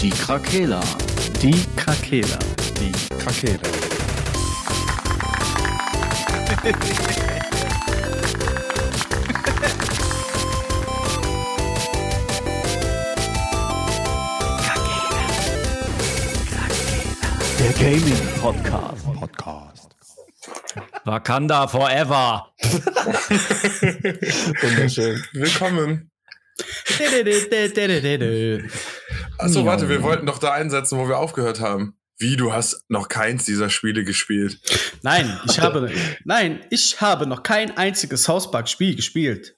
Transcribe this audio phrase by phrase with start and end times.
[0.00, 0.80] Die Krakela.
[1.40, 2.38] Die Krakela.
[2.78, 3.58] Die Krakela.
[17.58, 19.06] Der Gaming Podcast.
[19.18, 19.88] Podcast.
[21.04, 22.52] Wakanda forever.
[24.60, 25.24] Wunderschön.
[25.32, 26.10] Willkommen.
[29.38, 31.96] Achso, warte, wir wollten doch da einsetzen, wo wir aufgehört haben.
[32.18, 34.58] Wie, du hast noch keins dieser Spiele gespielt?
[35.02, 35.90] Nein, ich habe,
[36.24, 39.56] nein, ich habe noch kein einziges Hauspark-Spiel gespielt.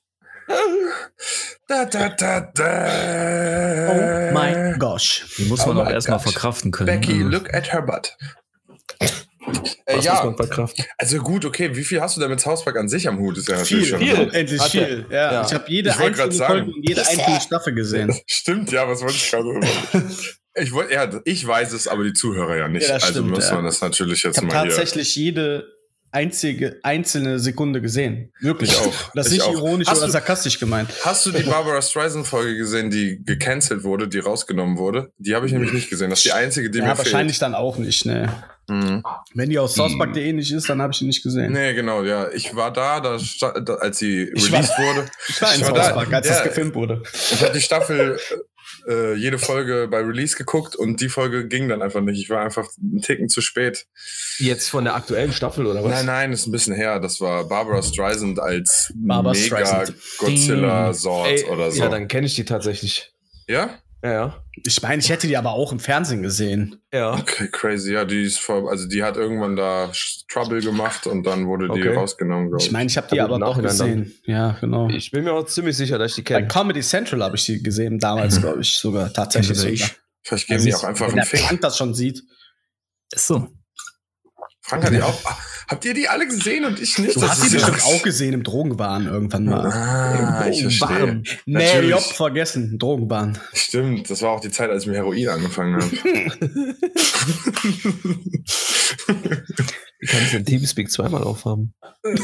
[1.68, 3.88] Da, da, da, da.
[3.90, 5.26] Oh mein gosh.
[5.36, 6.86] Die muss man Oh my erstmal verkraften können.
[6.86, 8.16] Becky, Also, look at her butt.
[9.86, 10.34] Äh, ja,
[10.98, 11.74] also gut, okay.
[11.74, 13.38] Wie viel hast du denn mit Hauspark an sich am Hut?
[13.38, 14.00] Ist ja natürlich Viel, schon.
[14.00, 15.06] viel, endlich Hat viel.
[15.10, 15.46] Ja, Ja.
[15.46, 16.52] Ich habe jede Ich wollt einzelne sagen.
[16.54, 18.14] Folge und jede einzelne Staffel gesehen.
[18.26, 19.60] Stimmt, ja, was wollte ich gerade
[20.60, 22.88] Ich wollte, ja, ich weiß es, aber die Zuhörer ja nicht.
[22.88, 23.54] Ja, das also stimmt, muss ja.
[23.54, 24.70] man das natürlich Ich jetzt habe mal hier.
[24.70, 25.66] tatsächlich jede
[26.10, 28.32] einzige einzelne Sekunde gesehen.
[28.40, 28.70] Wirklich.
[28.70, 29.10] Ich auch.
[29.14, 29.52] Das ist Ich nicht auch.
[29.52, 30.88] ironisch Hast oder du- sarkastisch gemeint.
[31.04, 35.12] Hast du die Barbara Streisand-Folge gesehen, die gecancelt wurde, die rausgenommen wurde?
[35.18, 36.08] Die habe ich nämlich nicht gesehen.
[36.10, 37.06] Das ist die einzige, die ja, mir fehlt.
[37.06, 38.32] wahrscheinlich dann auch nicht, ne.
[38.68, 39.02] Mhm.
[39.34, 41.52] Wenn die aus Southpark.de nicht ist, dann habe ich die nicht gesehen.
[41.52, 42.28] Nee, genau, ja.
[42.32, 43.18] Ich war da, da,
[43.60, 45.06] da als sie Ich war- released wurde.
[45.28, 45.84] Ich war in Ich war da.
[45.84, 46.34] Southpark, als Ja.
[46.34, 47.02] das gefilmt wurde.
[47.14, 48.18] Ich habe die Staffel,
[48.86, 52.20] äh, jede Folge bei Release geguckt und die Folge ging dann einfach nicht.
[52.20, 53.86] Ich war einfach einen Ticken zu spät.
[54.38, 55.90] Jetzt von der aktuellen Staffel oder was?
[55.90, 57.00] Nein, nein, ist ein bisschen her.
[57.00, 59.94] Das war Barbara Streisand als Barbara mega Streisand.
[60.18, 61.80] Godzilla-Sort Ey, oder so.
[61.82, 63.12] Ja, dann kenne ich die tatsächlich.
[63.46, 63.70] ja?
[64.02, 64.44] Ja, ja.
[64.64, 66.80] Ich meine, ich hätte die aber auch im Fernsehen gesehen.
[66.92, 67.14] Ja.
[67.14, 67.92] Okay, crazy.
[67.94, 69.90] Ja, die ist vor, also die hat irgendwann da
[70.30, 71.94] Trouble gemacht und dann wurde die Okay.
[71.94, 72.72] rausgenommen, glaube Ich ich.
[72.72, 74.14] meine, ich habe die Aber doch gesehen.
[74.24, 74.88] Ja, genau.
[74.88, 76.48] Ich bin mir auch ziemlich sicher, dass ich die Bei kenne.
[76.48, 79.80] Comedy Central habe ich die gesehen, damals, glaube ich, sogar tatsächlich.
[79.82, 79.96] Sogar.
[80.22, 81.40] Vielleicht geben die auch einfach Wenn einen der Fick.
[81.40, 82.22] Frank das schon sieht.
[83.12, 83.48] Ist so.
[84.68, 85.18] Frank hat die auch.
[85.24, 85.36] Ah,
[85.68, 87.16] habt ihr die alle gesehen und ich nicht?
[87.16, 89.66] Du Das hast die ja- bestimmt auch gesehen im Drogenwahn irgendwann mal.
[89.72, 91.22] Ah, ich verstehe.
[91.46, 91.80] Nee.
[91.88, 93.38] Job vergessen, Drogenbahn.
[93.54, 95.90] Stimmt, das war auch die Zeit, als ich mit Heroin angefangen habe.
[100.00, 101.74] Wie kannst du den Teamspeak zweimal aufhaben?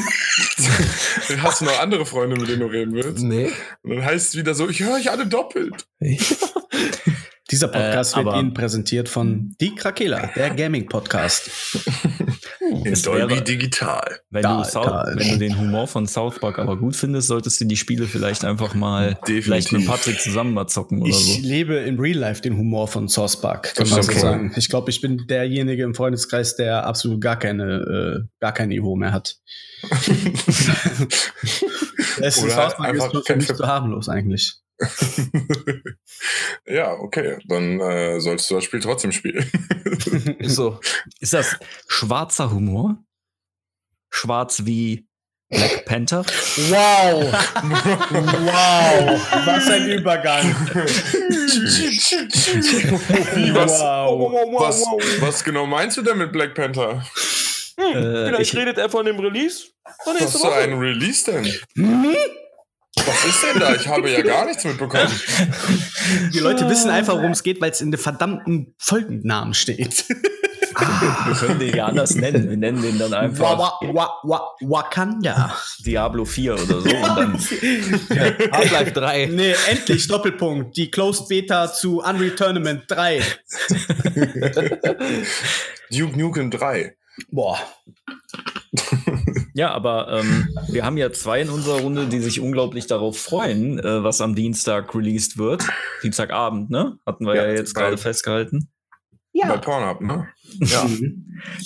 [1.38, 3.22] Hast du noch andere Freunde, mit denen du reden willst?
[3.25, 3.50] Nee.
[3.83, 5.87] Und dann heißt es wieder so, ich höre euch alle doppelt.
[7.54, 11.48] Dieser Podcast Äh, wird Ihnen präsentiert von Die Krakela, der Gaming-Podcast.
[12.60, 14.19] In Dolby Digital.
[14.31, 15.12] Wenn, Da, du South, da.
[15.15, 18.44] wenn du den Humor von South Park aber gut findest, solltest du die Spiele vielleicht
[18.44, 19.44] einfach mal Definitiv.
[19.44, 21.47] vielleicht mit Patrick zusammen mal zocken oder Ich so.
[21.47, 24.19] lebe im Real Life den Humor von Source Park, kann Das man so wohl.
[24.19, 24.53] sagen.
[24.56, 28.97] Ich glaube, ich bin derjenige im Freundeskreis, der absolut gar keine, äh, gar kein Niveau
[28.97, 29.36] mehr hat.
[32.21, 34.55] es Park einfach ist für mich zu harmlos eigentlich.
[36.67, 37.39] ja, okay.
[37.49, 39.49] Dann äh, sollst du das Spiel trotzdem spielen.
[40.39, 40.81] Ist so.
[41.21, 41.57] Ist das
[41.89, 42.97] schwarzer Humor?
[44.11, 45.07] Schwarz wie
[45.51, 46.25] Black Panther?
[46.25, 47.33] Wow!
[48.43, 49.21] wow!
[49.47, 50.45] Was ein Übergang!
[53.35, 54.61] Wie, was, Wow.
[54.61, 54.85] was,
[55.21, 57.05] was genau meinst du denn mit Black Panther?
[57.77, 59.74] Äh, Vielleicht ich, redet er von dem Release.
[60.05, 61.45] Was für ein Release denn?
[62.97, 63.75] Was ist denn da?
[63.75, 65.11] Ich habe ja gar nichts mitbekommen.
[66.33, 70.05] Die Leute wissen einfach, worum es geht, weil es in den verdammten Folgennamen steht.
[70.09, 72.49] wir können den ja anders nennen.
[72.49, 75.56] Wir nennen den dann einfach wa, wa, wa, Wakanda.
[75.84, 76.89] Diablo 4 oder so.
[76.89, 77.34] Und dann,
[78.53, 79.27] Half-Life 3.
[79.27, 80.77] Nee, endlich, Doppelpunkt.
[80.77, 83.22] Die Closed Beta zu Unreal Tournament 3.
[85.91, 86.97] Duke Nukem 3.
[87.31, 87.59] Boah.
[89.54, 93.78] Ja, aber ähm, wir haben ja zwei in unserer Runde, die sich unglaublich darauf freuen,
[93.78, 95.65] äh, was am Dienstag released wird.
[96.03, 96.98] Dienstagabend, ne?
[97.06, 98.69] Hatten wir ja, Ja, jetzt gerade festgehalten.
[99.32, 100.28] Bei Pornhub, ne?
[100.60, 100.87] Ja.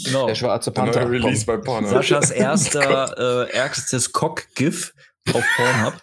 [0.04, 0.26] Genau.
[0.26, 1.00] Der schwarze Der Panther.
[1.04, 1.91] neue Release bei Pornhub.
[1.93, 4.93] Saschas erster äh, ärgstes Cock-GIF
[5.34, 5.94] auf Pornhub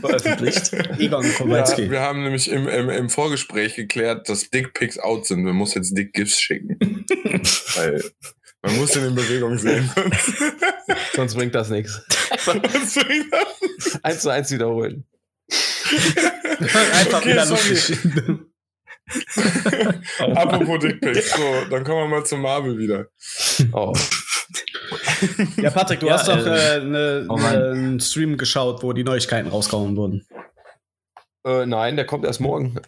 [0.00, 0.72] veröffentlicht.
[0.98, 1.90] Egon Ja, Kowalski.
[1.90, 5.42] wir haben nämlich im, im, im Vorgespräch geklärt, dass Dickpics out sind.
[5.42, 6.78] Man muss jetzt Dick-GIFs schicken.
[7.76, 8.02] Weil
[8.62, 9.90] man muss ihn in Bewegung sehen.
[11.14, 12.00] Sonst bringt das nichts.
[12.30, 13.30] Deswegen-
[14.02, 15.04] Eins zu eins wiederholen.
[16.60, 17.98] Einfach Okay, wieder lustig.
[20.36, 21.30] Apropos Dickpics.
[21.30, 23.06] So, dann kommen wir mal zum Marvel wieder.
[23.72, 23.94] Oh.
[25.56, 28.92] Ja, Patrick, du Ja, hast doch äh, äh, ne, oh ne, einen Stream geschaut, wo
[28.92, 30.26] die Neuigkeiten rausgehauen wurden.
[31.46, 32.80] Äh, nein, der kommt erst morgen.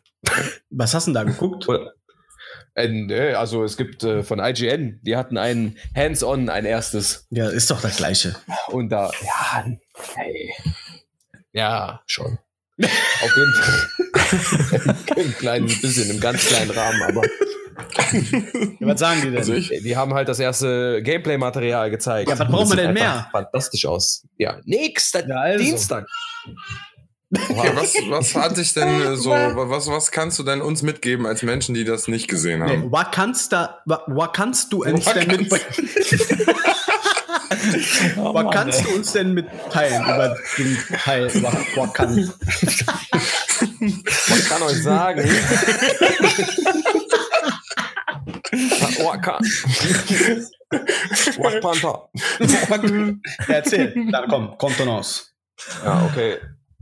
[0.71, 1.69] Was hast du denn da geguckt?
[1.69, 1.95] Oder-
[2.75, 7.27] Äh, nee, also es gibt äh, von IGN, die hatten ein Hands-on, ein erstes.
[7.31, 8.37] Ja, ist doch das Gleiche.
[8.69, 9.67] Und da, ja,
[10.15, 10.55] hey.
[11.53, 12.39] Ja, schon.
[12.83, 14.97] Auf jeden Fall.
[15.17, 17.23] Ein kleines bisschen, im ganz kleinen Rahmen, aber
[18.81, 19.39] Ja, was sagen die denn?
[19.39, 22.29] Also ich, die haben halt das erste Gameplay-Material gezeigt.
[22.29, 24.27] Ja, was man sieht denn einfach Fantastisch aus.
[24.39, 25.65] Ja, nächster Ja, also.
[25.65, 26.07] Dienstag.
[27.33, 31.27] Okay, was, was hat dich denn äh, so, was, was kannst du denn uns mitgeben
[31.27, 32.91] als Menschen, die das nicht gesehen Nee, haben?
[32.93, 35.51] was kannst da, was kannst du uns denn mit,
[38.17, 42.33] was kannst du uns denn mitteilen über den Teil, was, was kann,
[43.81, 45.29] Ich kann euch sagen.
[49.05, 49.39] Waka.
[51.39, 52.09] Black Panther.
[53.49, 55.25] erzähl, dann komm, Kontenance.
[55.85, 56.39] Ja, okay.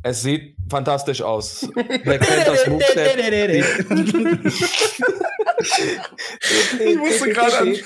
[0.09, 1.69] Es sieht fantastisch aus.
[1.75, 3.65] Black Panthers Moveset.
[6.81, 7.77] Ich musste gerade an,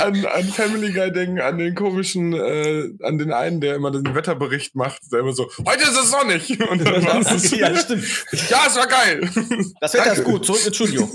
[0.00, 4.16] an, an Family Guy denken, an den komischen, äh, an den einen, der immer den
[4.16, 6.50] Wetterbericht macht, der immer so, heute ist es sonnig.
[6.68, 8.04] Und dann war es ja, stimmt.
[8.48, 9.30] ja, es war geil.
[9.80, 11.08] Das Wetter ist gut, zurück ins Studio.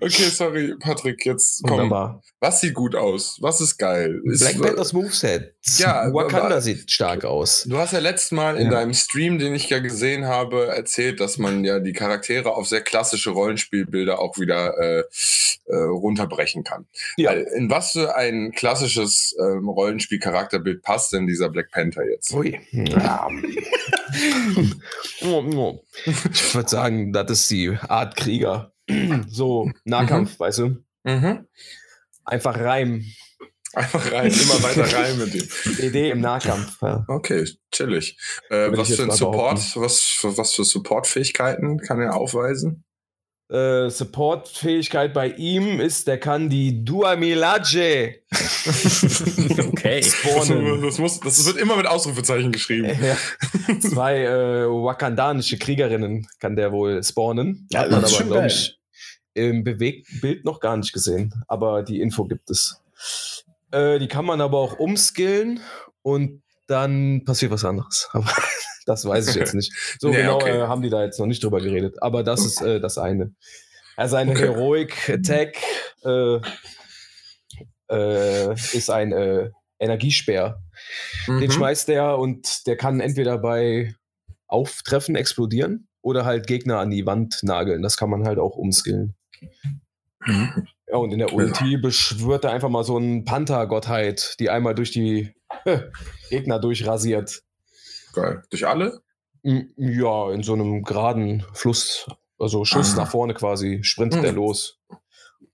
[0.00, 1.72] Okay, sorry, Patrick, jetzt komm.
[1.78, 2.22] Wunderbar.
[2.40, 3.38] Was sieht gut aus?
[3.40, 4.20] Was ist geil?
[4.26, 5.54] Ist, Black Panthers Moveset.
[5.78, 7.64] Ja, Wakanda aber- sieht stark aus.
[7.68, 8.70] Du hast ja letztes Mal in Ja.
[8.72, 12.82] deinem Stream, den ich ja gesehen habe, erzählt, dass man ja die Charaktere auf sehr
[12.82, 15.04] klassische Rollenspielbilder auch wieder äh,
[15.64, 16.86] äh, runterbrechen kann.
[17.16, 17.32] Ja.
[17.32, 22.32] Äh, In was für ein klassisches ähm, Rollenspiel-Charakterbild passt denn dieser Black Panther jetzt?
[22.32, 22.60] Ui.
[22.72, 23.28] Ja.
[25.20, 28.72] Ich würde sagen, das ist die Art Krieger.
[29.28, 30.76] So, Nahkampf, weißt du?
[31.04, 31.46] Mhm.
[32.24, 33.04] Einfach Reim.
[33.74, 35.86] Einfach rein, immer weiter rein mit dem.
[35.86, 36.80] Idee im Nahkampf.
[36.80, 37.04] Ja.
[37.06, 38.16] Okay, chillig.
[38.48, 42.84] Äh, was für ein Support, was für, was für Support-Fähigkeiten kann er aufweisen?
[43.50, 48.22] Äh, Support-Fähigkeit bei ihm ist, der kann die Duamilage
[49.68, 50.02] Okay.
[50.02, 50.82] spawnen.
[50.82, 52.90] Das, muss, das wird immer mit Ausrufezeichen geschrieben.
[53.02, 53.16] ja.
[53.80, 57.68] Zwei äh, wakandanische Kriegerinnen kann der wohl spawnen.
[57.70, 58.46] Ja, Hat man das ist aber, schon geil.
[58.48, 58.77] ich,
[59.34, 61.32] im Bewegtbild noch gar nicht gesehen.
[61.48, 62.82] Aber die Info gibt es.
[63.70, 65.60] Äh, die kann man aber auch umskillen
[66.02, 68.08] und dann passiert was anderes.
[68.12, 68.30] Aber
[68.86, 69.72] das weiß ich jetzt nicht.
[70.00, 70.58] So Nee, genau okay.
[70.58, 72.02] äh, haben die da jetzt noch nicht drüber geredet.
[72.02, 73.34] Aber das ist äh, das eine.
[73.96, 74.40] Ja, seine Okay.
[74.42, 75.56] Heroic Attack
[76.04, 76.40] äh,
[77.90, 80.60] äh, ist ein äh, Energiespeer.
[81.26, 81.50] Den Mhm.
[81.50, 83.94] schmeißt der und der kann entweder bei
[84.46, 87.82] Auftreffen explodieren oder halt Gegner an die Wand nageln.
[87.82, 89.14] Das kann man halt auch umskillen.
[90.26, 94.90] Ja, und in der Ulti beschwört er einfach mal so einen Panther-Gottheit, die einmal durch
[94.90, 95.32] die
[95.64, 95.80] äh,
[96.30, 97.42] Gegner durchrasiert.
[98.12, 98.42] Geil.
[98.50, 99.00] Durch alle?
[99.42, 102.06] Ja, in so einem geraden Fluss,
[102.38, 103.02] also Schuss Ah.
[103.02, 104.26] nach vorne quasi, sprintet Hm.
[104.26, 104.80] er los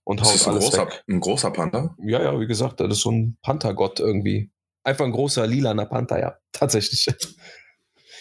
[0.05, 1.05] und Das haut ist ein alles großer, weg.
[1.09, 1.95] ein großer Panther.
[2.05, 4.51] Ja, ja, wie gesagt, das ist so ein Panthergott irgendwie.
[4.83, 7.07] Einfach ein großer lilaner Panther, ja, tatsächlich.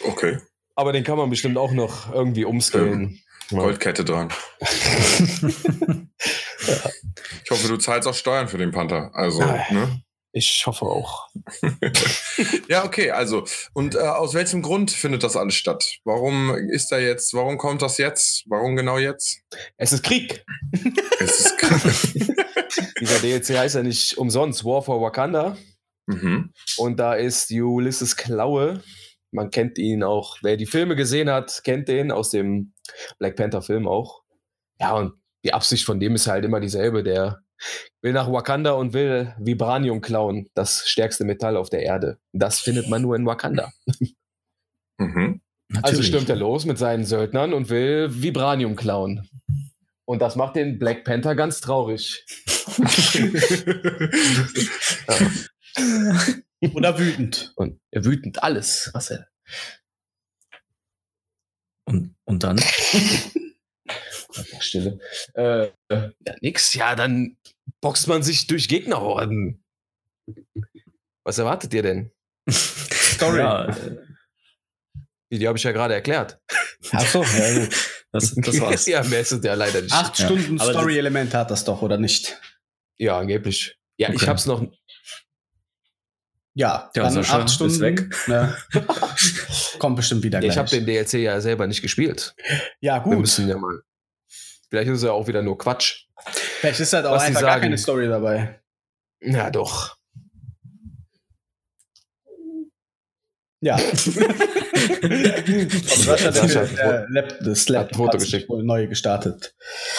[0.06, 0.38] Okay.
[0.76, 3.12] Aber den kann man bestimmt auch noch irgendwie umskillen.
[3.12, 3.23] Ja.
[3.50, 4.30] Goldkette dran.
[7.44, 9.12] Ich hoffe, du zahlst auch Steuern für den Panther.
[9.14, 9.62] Also, Ah.
[9.72, 10.02] ne?
[10.32, 11.28] Ich hoffe auch.
[12.70, 13.44] Ja, okay, also.
[13.74, 16.00] Und äh, aus welchem Grund findet das alles statt?
[16.06, 18.44] Warum ist da jetzt, warum kommt das jetzt?
[18.48, 19.42] Warum genau jetzt?
[19.78, 20.44] Es ist Krieg.
[21.20, 22.14] Es ist krass.
[23.00, 25.58] Dieser DLC heißt ja nicht umsonst War for Wakanda.
[26.08, 26.52] mhm.
[26.78, 28.82] Und da ist Ulysses Klaue.
[29.32, 30.38] Man kennt ihn auch.
[30.42, 32.73] Wer die Filme gesehen hat, kennt den aus dem
[33.20, 34.24] Black Panther Film auch.
[34.80, 37.04] Ja, und die Absicht von dem ist halt immer dieselbe.
[37.04, 37.42] Der
[38.02, 42.18] will nach Wakanda und will Vibranium klauen, das stärkste Metall auf der Erde.
[42.32, 43.72] Das findet man nur in Wakanda.
[44.98, 45.42] Mhm.
[45.82, 49.28] Also stürmt er los mit seinen Söldnern und will Vibranium klauen.
[50.06, 52.26] Und das macht den Black Panther ganz traurig.
[56.74, 57.54] Oder wütend.
[57.56, 59.28] Und er wütend alles, was er.
[61.86, 62.60] Und, und dann?
[64.52, 65.00] Ja, Stille.
[65.36, 66.12] Äh, ja,
[66.42, 66.74] nix.
[66.74, 67.38] Ja, dann
[67.82, 69.64] boxt man sich durch Gegnerhorden.
[71.24, 72.12] Was erwartet ihr denn?
[72.50, 73.38] Story.
[73.40, 73.98] Ja, äh,
[75.32, 76.40] Die, die habe ich ja gerade erklärt.
[76.92, 77.76] Achso, ja gut.
[78.12, 78.86] das, das war's.
[78.88, 79.94] ja, mehr ist es ja leider nicht.
[79.94, 82.40] Acht Ja, Stunden Story-Element hat das doch, oder nicht?
[82.98, 83.78] Ja, angeblich.
[84.00, 84.28] Ja, ich Okay.
[84.28, 84.66] hab's noch.
[86.56, 87.80] Ja, Ja, dann acht ist Stunden.
[87.80, 88.28] weg.
[88.28, 88.56] Ne,
[89.80, 90.52] kommt bestimmt wieder gleich.
[90.52, 92.36] Ich habe den DLC ja selber nicht gespielt.
[92.80, 93.20] ja, Wir gut.
[93.20, 93.82] müssen ja mal.
[94.70, 96.06] Vielleicht ist es ja auch wieder nur Quatsch.
[96.60, 98.62] Vielleicht ist halt auch was einfach gar keine Story dabei.
[99.22, 99.98] Ja, doch.
[103.62, 103.78] Ja.
[103.78, 104.22] Sascha,
[106.32, 108.50] der, Sascha der, der, Lab, das Lab hat ein Foto hat sich geschickt.
[108.50, 109.56] wohl neu gestartet.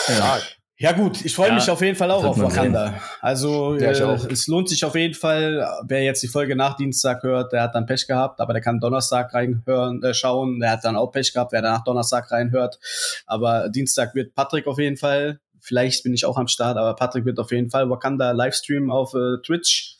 [0.08, 0.38] Ja,
[0.76, 3.00] Ja gut, ich freue Ja, mich auf jeden Fall auch auf Wakanda.
[3.20, 4.24] Also Ja, ich äh, auch.
[4.26, 5.64] es lohnt sich auf jeden Fall.
[5.86, 8.80] Wer jetzt die Folge nach Dienstag hört, der hat dann Pech gehabt, aber der kann
[8.80, 10.58] Donnerstag reinhören, äh, schauen.
[10.58, 12.80] Der hat dann auch Pech gehabt, wer danach Donnerstag reinhört.
[13.26, 15.38] Aber Dienstag wird Patrick auf jeden Fall.
[15.60, 19.14] Vielleicht bin ich auch am Start, aber Patrick wird auf jeden Fall Wakanda Livestream auf
[19.14, 19.96] äh, Twitch.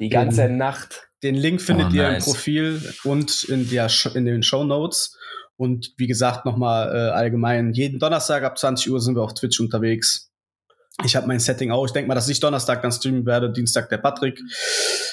[0.00, 1.08] Die ganze Nacht.
[1.22, 2.26] Den Link findet Oh, ihr nice.
[2.26, 5.16] im Profil und in, der, in den Show Notes.
[5.58, 9.58] Und wie gesagt, nochmal äh, allgemein, jeden Donnerstag ab 20 Uhr sind wir auf Twitch
[9.60, 10.30] unterwegs.
[11.04, 11.84] Ich habe mein Setting auch.
[11.84, 14.38] Ich denke mal, dass ich Donnerstag dann streamen werde, Dienstag der Patrick.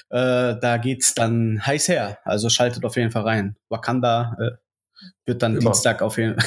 [0.10, 2.20] Äh, da geht's dann heiß her.
[2.24, 3.56] Also schaltet auf jeden Fall rein.
[3.70, 4.52] Wakanda äh,
[5.26, 5.72] wird dann Immer.
[5.72, 6.38] Dienstag auf jeden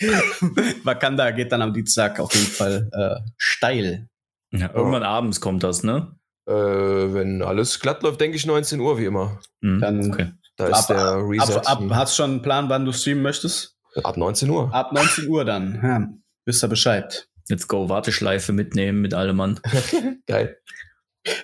[0.84, 4.08] Wakanda geht dann am Dienstag auf jeden Fall äh, steil.
[4.52, 6.14] Ja, irgendwann abends kommt das, ne?
[6.46, 9.38] Äh, wenn alles glatt läuft, denke ich 19 Uhr wie immer.
[9.60, 9.80] Mhm.
[9.80, 10.30] Dann- okay.
[10.58, 11.66] Da ist der Ab, Reset.
[11.66, 13.76] ab, hast schon einen Plan, wann du streamen möchtest?
[14.02, 14.72] ab 19 Uhr.
[14.74, 15.80] Ab 19 Uhr dann.
[15.82, 16.08] Ja,
[16.44, 17.28] wisst ihr Bescheid.
[17.48, 19.60] Let's go, Warteschleife mitnehmen mit allem Mann.
[20.26, 20.58] Geil.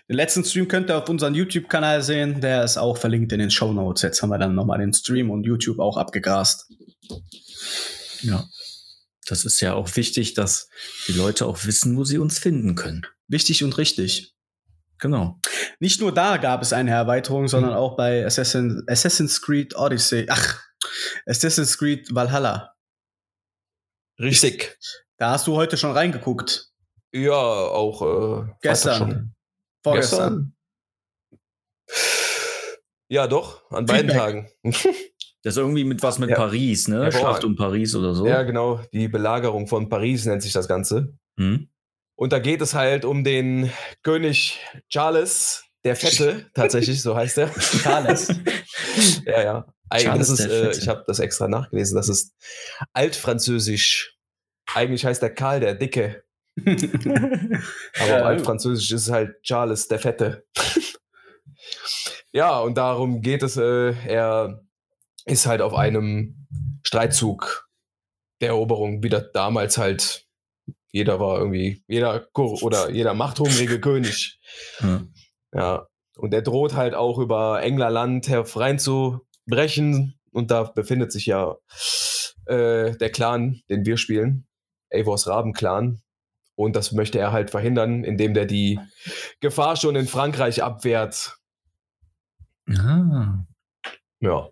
[0.08, 2.40] Den letzten Stream könnt ihr auf unserem YouTube-Kanal sehen.
[2.40, 4.02] Der ist auch verlinkt in den Show Notes.
[4.02, 6.70] Jetzt haben wir dann nochmal den Stream und YouTube auch abgegrast.
[8.22, 8.44] Ja.
[9.26, 10.68] Das ist ja auch wichtig, dass
[11.08, 13.06] die Leute auch wissen, wo sie uns finden können.
[13.28, 14.33] Wichtig und richtig.
[15.04, 15.38] Genau.
[15.80, 20.24] Nicht nur da gab es eine Erweiterung, sondern auch bei Assassin, Assassin's Creed Odyssey.
[20.30, 20.62] Ach,
[21.26, 22.72] Assassin's Creed Valhalla.
[24.18, 24.78] Richtig.
[25.18, 26.70] Da hast du heute schon reingeguckt.
[27.12, 29.34] Ja, auch äh, Gestern.
[29.82, 30.56] Vorgestern.
[33.10, 34.16] Ja, doch, an beiden Feedback.
[34.16, 34.48] Tagen.
[35.42, 36.36] Das ist irgendwie mit was mit Ja.
[36.36, 37.12] Paris, ne?
[37.12, 38.26] Schlacht um Paris oder so.
[38.26, 38.80] Ja, genau.
[38.94, 41.18] Die Belagerung von Paris nennt sich das Ganze.
[41.38, 41.68] Hm?
[42.16, 47.52] Und da geht es halt um den König Charles, der Fette, tatsächlich, so heißt er.
[47.82, 48.32] Charles.
[49.26, 49.66] Ja, ja.
[49.88, 52.32] Eigentlich Charles ist, äh, ich habe das extra nachgelesen, das ist
[52.92, 54.16] altfranzösisch.
[54.72, 56.22] Eigentlich heißt der Karl der Dicke,
[56.56, 58.20] aber Ja.
[58.20, 60.46] auf altfranzösisch ist es halt Charles der Fette.
[62.32, 63.56] ja, und darum geht es.
[63.56, 64.62] Äh, er
[65.26, 66.46] ist halt auf einem
[66.84, 67.68] Streitzug
[68.40, 70.23] der Eroberung, wie das damals halt.
[70.94, 74.38] Jeder war irgendwie, jeder Kur oder jeder machthungrige König.
[74.80, 75.02] Ja.
[75.52, 75.86] Ja,
[76.16, 80.18] und der droht halt auch über Englerland hereinzubrechen.
[80.30, 81.56] Und da befindet sich ja
[82.46, 84.46] äh, der Clan, den wir spielen,
[84.92, 86.00] Avos Raben-Clan.
[86.54, 88.78] Und das möchte er halt verhindern, indem der die
[89.40, 91.36] Gefahr schon in Frankreich abwehrt.
[92.68, 93.44] Ah.
[94.20, 94.48] Ja.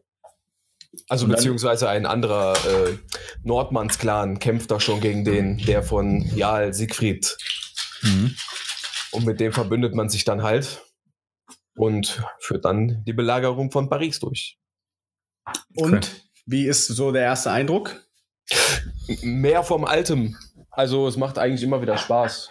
[1.08, 2.98] Also dann- beziehungsweise ein anderer äh,
[3.44, 7.36] Nordmanns-Clan kämpft da schon gegen den, der von Jarl Siegfried.
[8.02, 8.34] Mhm.
[9.12, 10.82] Und mit dem verbündet man sich dann halt
[11.76, 14.58] und führt dann die Belagerung von Paris durch.
[15.74, 16.06] Und Okay.
[16.46, 18.02] wie ist so der erste Eindruck?
[19.22, 20.36] Mehr vom Altem.
[20.70, 22.50] Also es macht eigentlich immer wieder Spaß.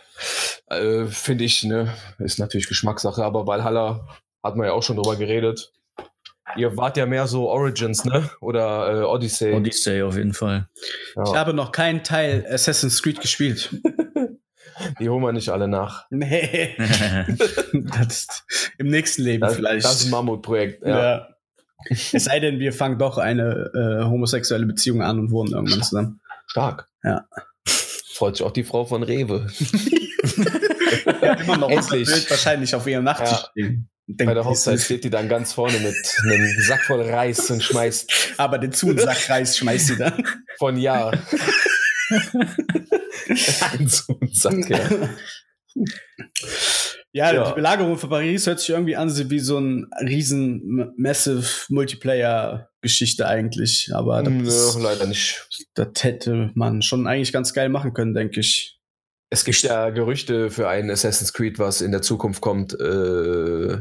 [0.67, 1.93] Äh, Finde ich, ne?
[2.19, 4.07] Ist natürlich Geschmackssache, aber Valhalla
[4.43, 5.71] hat man ja auch schon drüber geredet.
[6.55, 8.29] Ihr wart ja mehr so Origins, ne?
[8.41, 9.53] Oder äh, Odyssey.
[9.53, 10.67] Odyssey auf jeden Fall.
[10.75, 11.35] Ich ja.
[11.35, 13.75] habe noch keinen Teil Assassin's Creed gespielt.
[14.99, 16.05] Die holen wir nicht alle nach.
[16.09, 16.75] Nee.
[17.73, 18.07] das
[18.47, 19.85] ist im nächsten Leben Das, vielleicht.
[19.85, 20.83] das ist ein Mammutprojekt.
[20.85, 20.99] Ja.
[20.99, 21.27] ja.
[21.89, 26.21] Es sei denn, wir fangen doch eine äh, homosexuelle Beziehung an und wohnen irgendwann zusammen.
[26.47, 26.87] Stark.
[27.03, 27.25] Ja.
[27.65, 29.47] Freut sich auch die Frau von Rewe.
[31.43, 32.07] Immer noch Endlich.
[32.07, 33.47] Bild wahrscheinlich auf ihrem Nachttisch Ja.
[33.51, 33.89] stehen.
[34.19, 37.49] Und Bei der Hochzeit ist- steht die dann ganz vorne mit einem Sack voll Reis
[37.49, 40.23] und schmeißt Aber den Zusack Reis schmeißt sie dann.
[40.57, 41.11] von Ja.
[43.71, 43.87] Ein
[44.33, 44.79] Sack, ja.
[47.13, 47.49] Ja, Ja.
[47.49, 53.91] die Belagerung von Paris hört sich irgendwie an wie so ein riesen massive Multiplayer-Geschichte eigentlich.
[53.93, 55.47] Aber das, Nö, leider nicht.
[55.73, 58.77] das hätte man schon eigentlich ganz geil machen können, denke ich.
[59.29, 62.73] Es gibt ja Gerüchte für ein Assassin's Creed, was in der Zukunft kommt.
[62.79, 63.77] Äh,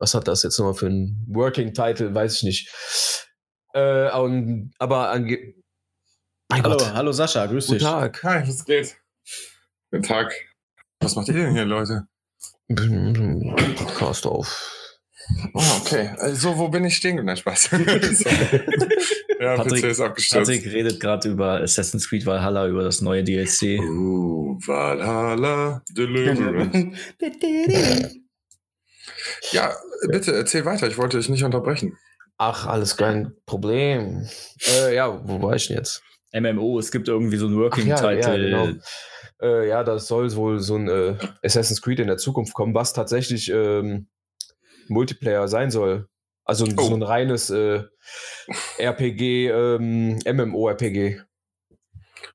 [0.00, 2.12] was hat das jetzt nochmal für ein Working Title?
[2.14, 2.68] Weiß ich nicht.
[3.74, 5.54] Äh, und, aber ange
[6.50, 6.94] mein Hallo, Gott.
[6.94, 7.86] hallo Sascha, grüß Guten dich.
[7.86, 8.20] Tag.
[8.24, 8.96] Hi, was geht?
[9.92, 10.34] Guten Tag.
[10.98, 12.08] Was macht ihr denn hier, Leute?
[13.76, 14.76] Podcast auf.
[15.54, 16.12] Oh, okay.
[16.18, 17.26] Also, wo bin ich stehen geblieben?
[17.26, 17.70] Nein, Spaß.
[19.40, 20.50] Ja, Patrick- PC ist abgestürzt.
[20.50, 23.80] Patrick redet gerade über Assassin's Creed Valhalla, über das neue DLC.
[23.80, 26.98] Uh, Valhalla Deliverance.
[29.52, 29.74] ja,
[30.08, 30.86] bitte erzähl weiter.
[30.88, 31.96] Ich wollte dich nicht unterbrechen.
[32.38, 34.26] Ach, alles kein Problem.
[34.66, 36.02] Äh, ja, wo war ich denn jetzt?
[36.32, 38.44] MMO, es gibt irgendwie so einen Ach ja, ja, Working-Title.
[38.50, 38.68] genau.
[39.42, 42.92] Äh, ja, das soll wohl so ein äh, Assassin's Creed in der Zukunft kommen, was
[42.92, 44.08] tatsächlich ähm,
[44.88, 46.06] Multiplayer sein soll.
[46.44, 46.82] Also Oh.
[46.82, 47.82] so ein reines äh,
[48.78, 51.20] RPG, ähm, MMO-RPG.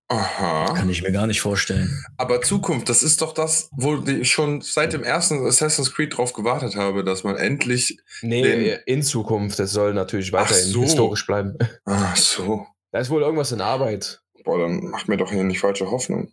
[0.08, 0.74] Aha.
[0.76, 2.04] Kann ich mir gar nicht vorstellen.
[2.18, 6.34] Aber Zukunft, das ist doch das, wo ich schon seit dem ersten Assassin's Creed drauf
[6.34, 7.98] gewartet habe, dass man endlich.
[8.22, 9.60] Nee, Den- in Zukunft.
[9.60, 10.82] Es soll natürlich weiterhin so.
[10.84, 11.58] historisch bleiben.
[11.86, 12.68] Ach so.
[12.92, 14.22] Da ist wohl irgendwas in Arbeit.
[14.44, 16.32] Boah, dann macht mir doch hier nicht falsche Hoffnung.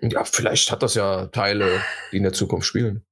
[0.00, 1.82] Ja, vielleicht hat das ja Teile,
[2.12, 3.04] die in der Zukunft spielen.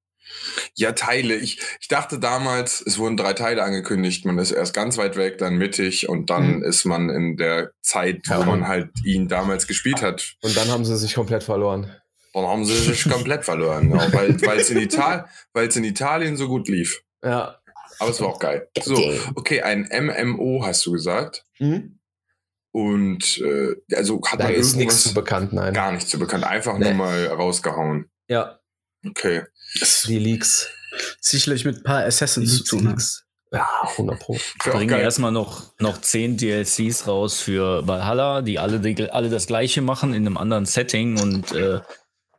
[0.75, 1.35] Ja, Teile.
[1.37, 4.25] Ich, ich dachte damals, es wurden drei Teile angekündigt.
[4.25, 6.63] Man ist erst ganz weit weg, dann mittig und dann Mhm.
[6.65, 8.45] ist man in der Zeit, wo Ja.
[8.47, 10.35] man halt ihn damals gespielt hat.
[10.43, 11.91] Und dann haben sie sich komplett verloren.
[12.35, 13.91] Dann haben sie sich komplett verloren.
[13.91, 17.01] Ja, weil weil es in, Ital in Italien so gut lief.
[17.25, 17.59] Ja.
[17.99, 18.69] Aber es war auch geil.
[18.83, 18.95] So,
[19.37, 21.47] okay, ein MMO hast du gesagt.
[21.59, 21.99] Mhm.
[22.73, 25.73] Und äh, also hat Da man ist nichts irgendwas zu bekannt, nein.
[25.73, 26.45] gar nicht zu bekannt.
[26.45, 26.85] Einfach Nee.
[26.93, 28.11] nur mal rausgehauen.
[28.29, 28.59] Ja,
[29.09, 29.43] Okay.
[30.07, 30.69] Die Leaks.
[31.21, 32.89] Sicherlich mit ein paar Assassins zu tun.
[32.89, 33.03] hat.
[33.53, 34.35] Ja, 100 Pro.
[34.35, 35.03] Auch Bringen geil.
[35.03, 40.15] erstmal noch, noch zehn DLCs raus für Valhalla, die alle, die alle das gleiche machen
[40.15, 41.81] in einem anderen Setting und äh,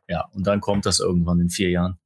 [0.08, 1.98] ja, und dann kommt das irgendwann in vier Jahren.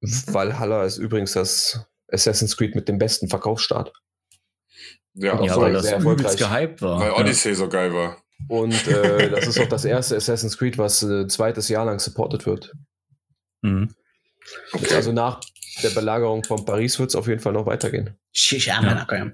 [0.00, 3.92] Valhalla ist übrigens das Assassin's Creed mit dem besten Verkaufsstart.
[5.14, 7.00] Ja, ja, weil das sehr übelst gehypt war.
[7.00, 7.16] weil ja.
[7.16, 8.16] Odyssey so geil war.
[8.48, 12.46] Und äh, das ist auch das erste Assassin's Creed, was äh, zweites Jahr lang supported
[12.46, 12.72] wird.
[13.62, 13.94] Mhm.
[14.72, 14.94] Okay.
[14.94, 15.40] Also nach
[15.82, 18.16] der Belagerung von Paris wird es auf jeden Fall noch weitergehen.
[18.32, 19.02] Ja.
[19.02, 19.32] okay.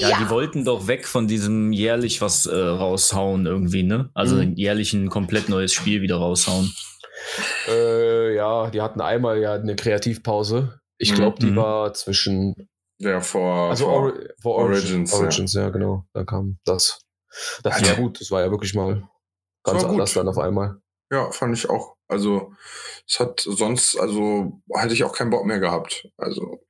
[0.00, 4.10] Ja, die wollten doch weg von diesem jährlich was äh, raushauen irgendwie, ne?
[4.14, 4.54] Also Mhm.
[4.54, 6.72] jährlich ein komplett neues Spiel wieder raushauen.
[7.68, 10.80] Äh, ja, die hatten einmal ja eine Kreativpause.
[10.98, 11.16] Ich Mhm.
[11.16, 11.56] glaube, die Mhm.
[11.56, 12.68] war zwischen
[13.00, 15.62] Ja, vor, Also vor Ori vor Origins, Origins, ja.
[15.62, 15.68] Ja.
[15.70, 16.04] genau.
[16.14, 17.00] Da kam das.
[17.62, 18.20] Das war gut.
[18.20, 19.08] Das war ja wirklich mal
[19.62, 20.16] ganz anders gut.
[20.20, 20.78] dann auf einmal.
[21.12, 21.94] Ja, fand ich auch.
[22.08, 22.52] Also,
[23.06, 26.08] es hat sonst, also, hätte ich auch keinen Bock mehr gehabt.
[26.16, 26.64] Also,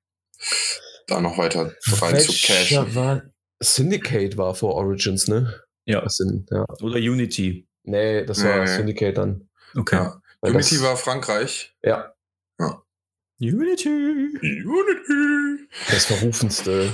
[1.07, 2.95] da noch weiter rein zu cashen.
[2.95, 3.23] War
[3.61, 5.63] Syndicate war vor Origins, ne?
[5.85, 6.07] Ja.
[6.09, 6.65] Sind, ja.
[6.83, 7.67] Oder Unity.
[7.85, 8.67] Nee, das war Nee.
[8.67, 9.49] Syndicate dann.
[9.75, 9.97] Okay.
[9.97, 10.21] Ja.
[10.43, 11.75] Unity das, war Frankreich.
[11.83, 12.13] Ja,
[13.41, 13.89] Unity.
[14.43, 15.69] Unity!
[15.91, 16.93] das verrufendste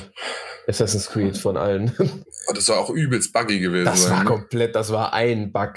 [0.67, 1.93] Assassin's Creed von allen.
[2.55, 3.87] Das war auch übelst buggy gewesen.
[3.87, 4.29] Das war ne?
[4.29, 5.77] komplett, das war ein Bug.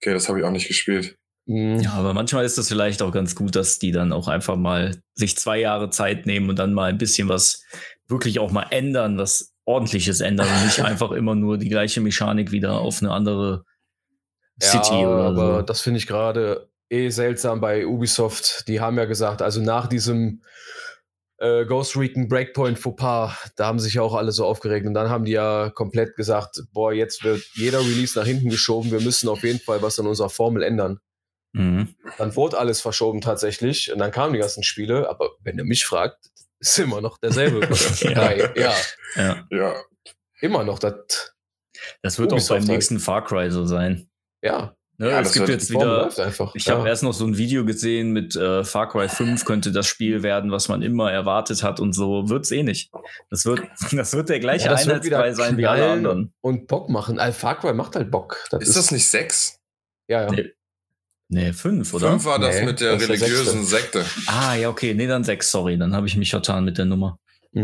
[0.00, 1.16] Okay, das habe ich auch nicht gespielt.
[1.46, 1.80] Mhm.
[1.80, 5.02] Ja, aber manchmal ist das vielleicht auch ganz gut, dass die dann auch einfach mal
[5.14, 7.64] sich zwei Jahre Zeit nehmen und dann mal ein bisschen was
[8.08, 12.52] wirklich auch mal ändern, was ordentliches ändern und nicht einfach immer nur die gleiche Mechanik
[12.52, 13.64] wieder auf eine andere
[14.60, 15.62] City ja, oder aber so.
[15.62, 18.68] das finde ich gerade eh seltsam bei Ubisoft.
[18.68, 20.42] Die haben ja gesagt, also nach diesem
[21.38, 25.08] äh, Ghost Recon Breakpoint Fauxpas, da haben sich ja auch alle so aufgeregt und dann
[25.08, 29.28] haben die ja komplett gesagt, boah, jetzt wird jeder Release nach hinten geschoben, wir müssen
[29.28, 31.00] auf jeden Fall was an unserer Formel ändern.
[31.52, 31.94] Mhm.
[32.18, 35.84] Dann wurde alles verschoben tatsächlich und dann kamen die ganzen Spiele, aber wenn ihr mich
[35.84, 36.18] fragt,
[36.60, 37.60] ist immer noch derselbe.
[38.00, 38.10] Ja.
[38.14, 39.82] Nein, ja, Ja,
[40.40, 41.34] immer noch das,
[42.02, 42.68] Das wird auch beim halt.
[42.68, 44.08] nächsten Far Cry so sein.
[44.42, 46.08] ja, Ne, Ja, es das gibt wird- jetzt wieder.
[46.54, 46.76] Ich ja.
[46.76, 50.22] habe erst noch so ein Video gesehen mit äh, Far Cry 5 könnte das Spiel
[50.22, 52.92] werden, was man immer erwartet hat und so wird's eh nicht.
[53.30, 53.62] Das wird,
[53.92, 56.34] das wird der gleiche Ja, das wird wieder Einheitsbrei sein wie alle anderen.
[56.42, 57.18] und Bock machen.
[57.18, 58.36] Also Far Cry macht halt Bock.
[58.60, 59.58] ist das nicht sechs?
[60.08, 60.30] Ja, ja.
[60.30, 60.52] Nee.
[61.32, 62.10] Nee, fünf, oder?
[62.10, 64.04] Fünf war das Nee, mit der das ist der religiösen Sekte.
[64.26, 64.92] Ah, ja, okay.
[64.92, 65.78] Nee, dann sechs, sorry.
[65.78, 67.18] Dann habe ich mich vertan mit der Nummer.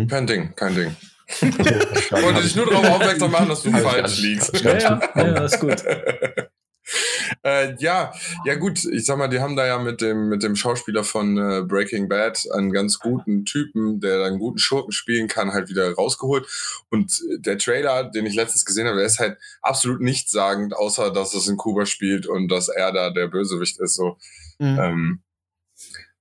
[0.09, 0.96] Kein Ding, kein Ding.
[1.42, 4.54] Ja, Ich wollte dich nur darauf aufmerksam machen, dass du falsch liegst.
[4.54, 5.85] nicht Ja, ja, ist gut.
[7.42, 8.12] äh, ja,
[8.44, 11.38] ja gut, ich sag mal, die haben da ja mit dem, mit dem Schauspieler von
[11.38, 15.92] äh, Breaking Bad einen ganz guten Typen, der einen guten Schurken spielen kann, halt wieder
[15.94, 16.46] rausgeholt.
[16.90, 21.12] Und äh, der Trailer, den ich letztens gesehen habe, der ist halt absolut nichtssagend, außer
[21.12, 23.94] dass es in Kuba spielt und dass er da der Bösewicht ist.
[23.94, 24.16] So.
[24.58, 24.78] Mhm.
[24.80, 25.22] Ähm,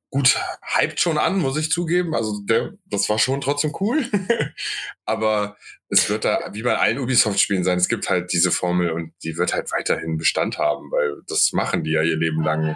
[0.09, 0.39] gut,
[0.77, 2.15] hypt schon an, muss ich zugeben.
[2.15, 4.05] Also der, das war schon trotzdem cool.
[5.05, 5.57] Aber
[5.89, 7.77] es wird da wie bei allen Ubisoft-Spielen sein.
[7.77, 11.83] Es gibt halt diese Formel und die wird halt weiterhin Bestand haben, weil das machen
[11.83, 12.75] die ja ihr Leben lang.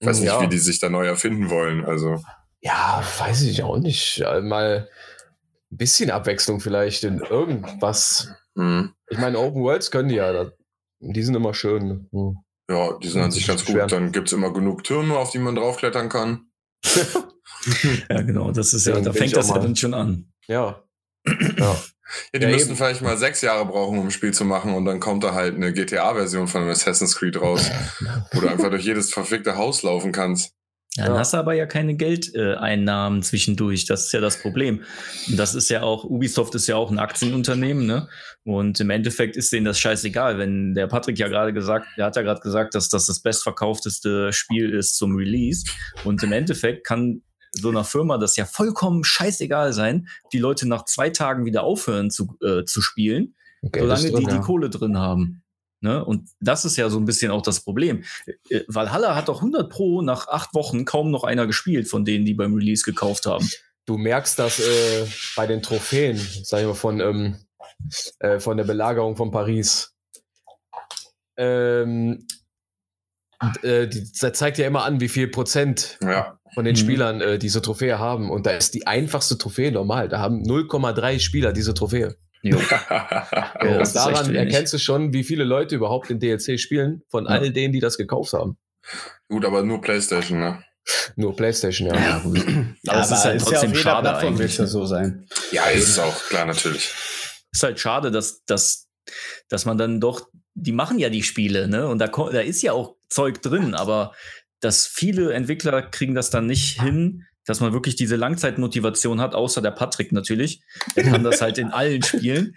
[0.00, 0.40] Ich weiß nicht, Ja.
[0.40, 1.84] wie die sich da neu erfinden wollen.
[1.84, 2.22] Also
[2.60, 4.16] Ja, weiß ich auch nicht.
[4.18, 4.88] Ja, Mal
[5.70, 8.28] ein bisschen Abwechslung vielleicht in irgendwas.
[8.56, 8.92] hm.
[9.08, 10.50] Ich meine, Open Worlds können die ja.
[11.00, 12.08] Die sind immer schön.
[12.12, 12.36] Hm.
[12.70, 13.76] Ja, die sind an sich ganz gut.
[13.90, 16.46] Dann gibt's immer genug Türme, auf die man draufklettern kann.
[18.08, 18.52] Ja, genau.
[18.52, 20.32] Das ist ja, da fängt das ja dann schon an.
[20.46, 20.82] Ja.
[21.26, 21.76] ja.
[22.32, 22.76] Ja, die Ja, müssten eben.
[22.76, 25.54] vielleicht mal sechs Jahre brauchen, um ein Spiel zu machen und dann kommt da halt
[25.54, 27.70] eine GTA-Version von einem Assassin's Creed raus,
[28.32, 30.54] wo du einfach durch jedes verfickte Haus laufen kannst.
[30.96, 33.84] Ja, dann hast du aber ja keine Geldeinnahmen zwischendurch.
[33.84, 34.82] Das ist ja das Problem.
[35.28, 38.08] Und das ist ja auch, Ubisoft ist ja auch ein Aktienunternehmen, ne?
[38.44, 42.16] Und im Endeffekt ist denen das scheißegal, wenn der Patrick ja gerade gesagt, der hat
[42.16, 45.64] ja gerade gesagt, dass das das bestverkaufteste Spiel ist zum Release.
[46.04, 47.22] Und im Endeffekt kann
[47.52, 52.10] so einer Firma das ja vollkommen scheißegal sein, die Leute nach zwei Tagen wieder aufhören
[52.10, 54.40] zu, äh, zu spielen, Okay, solange die drin, die ja.
[54.40, 55.42] Kohle drin haben.
[55.82, 56.04] Ne?
[56.04, 58.04] Und das ist ja so ein bisschen auch das Problem.
[58.50, 62.24] Äh, Valhalla hat doch 100 Pro nach acht Wochen kaum noch einer gespielt von denen,
[62.26, 63.48] die beim Release gekauft haben.
[63.86, 67.36] Du merkst das äh, bei den Trophäen, sag ich mal, von, ähm,
[68.18, 69.94] äh, von der Belagerung von Paris.
[71.36, 72.26] Ähm,
[73.62, 76.38] äh, die, das zeigt ja immer an, wie viel Prozent Ja.
[76.54, 76.78] von den Mhm.
[76.78, 78.30] Spielern äh, diese Trophäe haben.
[78.30, 80.08] Und da ist die einfachste Trophäe normal.
[80.08, 82.16] Da haben 0,3 Spieler diese Trophäe.
[82.42, 82.58] Jo.
[82.70, 83.18] Ja,
[83.60, 87.24] das und ist daran erkennst du schon, wie viele Leute überhaupt in DLC spielen, von
[87.24, 87.30] Ja.
[87.30, 88.56] all denen, die das gekauft haben.
[89.28, 90.64] Gut, aber nur PlayStation, ne?
[91.16, 91.94] Nur PlayStation, ja.
[91.94, 92.38] Ja, gut.
[92.88, 94.56] Aber es ist halt ja trotzdem auf jeder schade Plattform eigentlich.
[94.56, 94.68] ja ne?
[94.68, 95.26] so sein.
[95.52, 96.90] Ja, ist es auch, klar, natürlich.
[97.52, 98.88] ist halt schade, dass, dass,
[99.50, 101.86] dass man dann doch, die machen ja die Spiele, ne?
[101.86, 104.14] Und da, da ist ja auch Zeug drin, aber
[104.60, 109.62] dass viele Entwickler kriegen das dann nicht hin, dass man wirklich diese Langzeitmotivation hat, außer
[109.62, 110.60] der Patrick natürlich.
[110.96, 112.54] Der kann das halt in allen Spielen.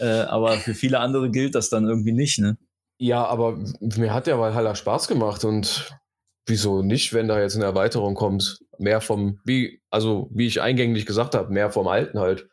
[0.00, 2.56] Äh, aber für viele andere gilt das dann irgendwie nicht, ne?
[2.98, 5.90] Ja, aber mir hat der Valhalla Spaß gemacht und
[6.46, 8.58] wieso nicht, wenn da jetzt eine Erweiterung kommt?
[8.78, 12.48] Mehr vom, wie, also wie ich eingänglich gesagt habe, mehr vom Alten halt.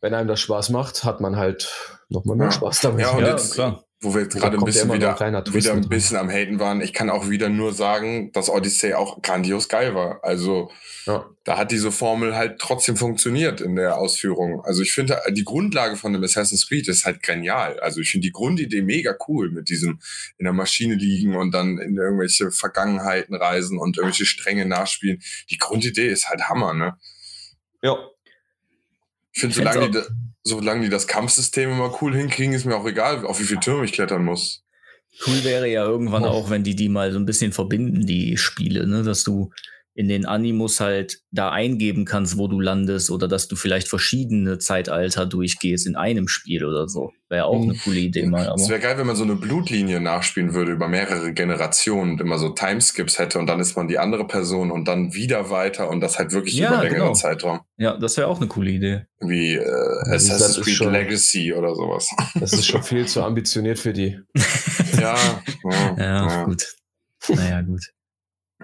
[0.00, 1.70] Wenn einem das Spaß macht, hat man halt
[2.08, 2.52] nochmal mehr Ja.
[2.52, 3.00] Spaß damit.
[3.00, 3.84] Ja, und Ja, jetzt, klar.
[4.00, 7.10] Wo wir jetzt gerade ein bisschen wieder, wieder ein bisschen am Haten waren, ich kann
[7.10, 10.20] auch wieder nur sagen, dass Odyssey auch grandios geil war.
[10.22, 10.70] Also
[11.06, 11.26] Ja.
[11.42, 14.60] da hat diese Formel halt trotzdem funktioniert in der Ausführung.
[14.64, 17.80] Also ich finde, die Grundlage von dem Assassin's Creed ist halt genial.
[17.80, 19.98] Also ich finde die Grundidee mega cool mit diesem
[20.36, 25.20] in der Maschine liegen und dann in irgendwelche Vergangenheiten reisen und irgendwelche Stränge nachspielen.
[25.50, 26.96] Die Grundidee ist halt Hammer, ne?
[27.82, 27.96] ja.
[29.46, 30.00] Ich finde, solange die,
[30.42, 33.84] solange die das Kampfsystem immer cool hinkriegen, ist mir auch egal, auf wie viele Türme
[33.84, 34.64] ich klettern muss.
[35.26, 36.28] Cool wäre ja irgendwann Oh.
[36.28, 39.02] auch, wenn die die mal so ein bisschen verbinden, die Spiele, ne?
[39.04, 39.50] Dass du
[39.98, 44.58] in den Animus halt da eingeben kannst, wo du landest oder dass du vielleicht verschiedene
[44.58, 47.10] Zeitalter durchgehst in einem Spiel oder so.
[47.28, 47.78] Wäre auch eine Mhm.
[47.82, 48.54] coole Idee mal.
[48.56, 52.38] Es wäre geil, wenn man so eine Blutlinie nachspielen würde über mehrere Generationen und immer
[52.38, 56.00] so Timeskips hätte und dann ist man die andere Person und dann wieder weiter und
[56.00, 57.12] das halt wirklich Ja, über längeren genau.
[57.14, 57.58] Zeitraum.
[57.76, 59.06] ja, das wäre auch eine coole Idee.
[59.18, 59.64] Wie äh,
[60.14, 62.08] Assassin's Creed schon- Legacy oder sowas.
[62.38, 64.16] Das ist schon viel zu ambitioniert für die.
[65.00, 66.44] ja, ja, Ja, ja.
[66.44, 66.64] gut.
[67.28, 67.80] Naja, gut.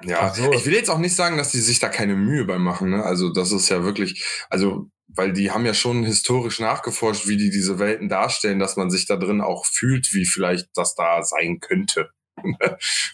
[0.06, 0.52] Ja, so.
[0.52, 2.90] ich will jetzt auch nicht sagen, dass die sich da keine Mühe beim machen.
[2.90, 3.02] Ne?
[3.02, 7.50] Also das ist ja wirklich, also weil die haben ja schon historisch nachgeforscht, wie die
[7.50, 11.60] diese Welten darstellen, dass man sich da drin auch fühlt, wie vielleicht das da sein
[11.60, 12.10] könnte.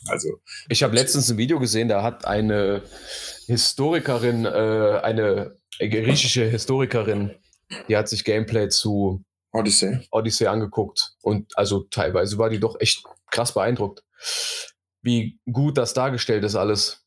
[0.09, 2.83] also Ich habe letztens ein Video gesehen, da hat eine
[3.47, 7.35] Historikerin, äh, eine griechische Historikerin,
[7.89, 9.23] die hat sich Gameplay zu
[9.53, 9.99] Odyssey.
[10.11, 11.13] Odyssey angeguckt.
[11.23, 14.03] Und also teilweise war die doch echt krass beeindruckt,
[15.03, 17.05] wie gut das dargestellt ist alles.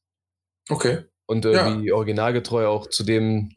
[0.70, 1.04] Okay.
[1.26, 1.82] Und äh, Ja.
[1.82, 3.52] wie originalgetreu auch zu dem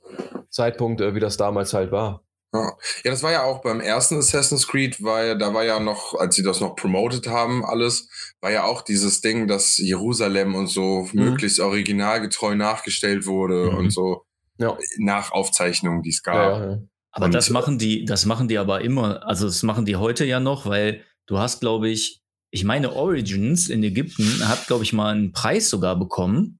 [0.50, 2.22] Zeitpunkt, äh, wie das damals halt war.
[2.54, 2.72] Ja.
[3.04, 6.14] ja, das war ja auch beim ersten Assassin's Creed, war ja, da war ja noch,
[6.14, 8.08] als sie das noch promoted haben, alles,
[8.40, 13.76] war ja auch dieses Ding, dass Jerusalem und so möglichst originalgetreu nachgestellt wurde Mhm.
[13.78, 14.24] und so
[14.58, 14.76] Ja.
[14.98, 16.34] Nachaufzeichnungen, die es gab.
[16.34, 16.78] Ja, ja, ja.
[17.12, 20.24] Aber Und, das machen die, das machen die aber immer, also das machen die heute
[20.24, 22.22] ja noch, weil du hast, glaube ich,
[22.56, 26.58] ich meine, Origins in Ägypten hat, glaube ich, mal einen Preis sogar bekommen.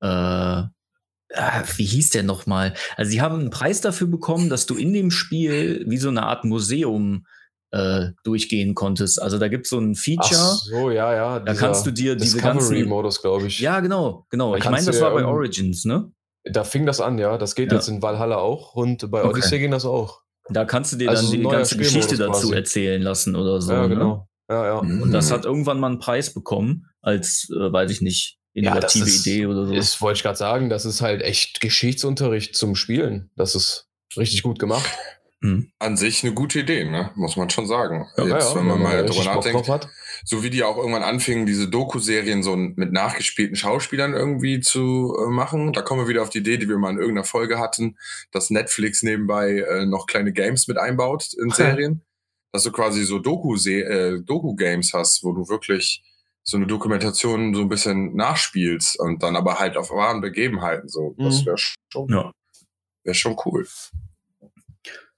[0.00, 0.70] Äh, ah,
[1.76, 2.74] wie hieß der nochmal?
[2.96, 6.22] Also, sie haben einen Preis dafür bekommen, dass du in dem Spiel wie so eine
[6.24, 7.26] Art Museum
[7.72, 9.20] äh, durchgehen konntest.
[9.20, 10.54] Also, da gibt es so ein Ach Feature.
[10.62, 11.40] so, ja, ja.
[11.40, 12.58] Da kannst du dir diese ganzen.
[12.70, 13.58] Discovery-Modus, glaube ich.
[13.60, 14.52] Ja, genau, genau.
[14.52, 16.12] Da Ich meine, das war bei Origins, ne?
[16.44, 17.36] Da fing das an, ja.
[17.38, 17.78] Das geht Ja.
[17.78, 19.30] jetzt in Valhalla auch und bei Okay.
[19.30, 20.20] Odyssey ging das auch.
[20.50, 22.54] Da kannst du dir Also dann so die ganze Geschichte dazu quasi.
[22.54, 23.72] erzählen lassen oder so.
[23.72, 24.26] ja, ne?
[24.48, 24.82] Ja, ja.
[24.82, 25.02] Mhm.
[25.02, 28.94] Und das hat irgendwann mal einen Preis bekommen, als, äh, weiß ich nicht, Ja, das
[28.94, 29.74] innovative ist- Idee oder so.
[29.74, 33.30] Das wollte ich gerade sagen, das ist halt echt Geschichtsunterricht zum Spielen.
[33.36, 34.84] Das ist richtig gut gemacht.
[35.42, 35.70] Hm.
[35.78, 37.10] An sich eine gute Idee, ne?
[37.16, 38.06] muss man schon sagen.
[38.16, 39.88] Ja, Jetzt, ja, wenn man mal drüber nachdenkt, drauf hat.
[40.24, 45.28] so wie die auch irgendwann anfingen, diese Doku-Serien so mit nachgespielten Schauspielern irgendwie zu äh,
[45.30, 45.74] machen.
[45.74, 47.98] Da kommen wir wieder auf die Idee, die wir mal in irgendeiner Folge hatten,
[48.32, 51.50] dass Netflix nebenbei äh, noch kleine Games mit einbaut in
[51.82, 52.00] Serien.
[52.54, 56.04] Dass du quasi so äh, Doku-Games hast, wo du wirklich
[56.44, 61.16] so eine Dokumentation so ein bisschen nachspielst und dann aber halt auf wahren Begebenheiten so.
[61.18, 61.46] Das Mhm.
[61.46, 62.30] wäre schon, Ja.
[63.02, 63.66] wär schon cool.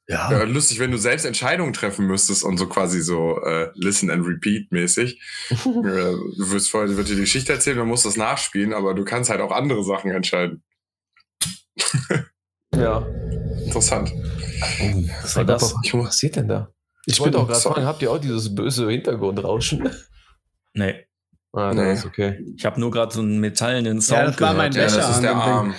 [0.09, 0.31] Ja.
[0.31, 4.25] Ja, lustig, wenn du selbst Entscheidungen treffen müsstest und so quasi so äh, Listen and
[4.27, 5.20] Repeat mäßig.
[5.51, 9.05] äh, du wirst vorher wird dir die Geschichte erzählen, man muss das nachspielen, aber du
[9.05, 10.62] kannst halt auch andere Sachen entscheiden.
[12.75, 13.07] ja.
[13.66, 14.11] Interessant.
[15.22, 15.75] Was war das?
[15.75, 16.72] Was passiert denn da?
[17.06, 19.88] Ich, Ich wollte bin auch gerade fragen, habt ihr auch dieses böse Hintergrundrauschen?
[20.78, 21.06] Nee.
[21.54, 21.94] Ah, Nee.
[21.94, 22.38] ist okay.
[22.54, 24.90] Ich habe nur gerade so einen metallenen Sound Ja, das war mein gehört.
[24.90, 25.74] Ja, Becher das ist der Arm.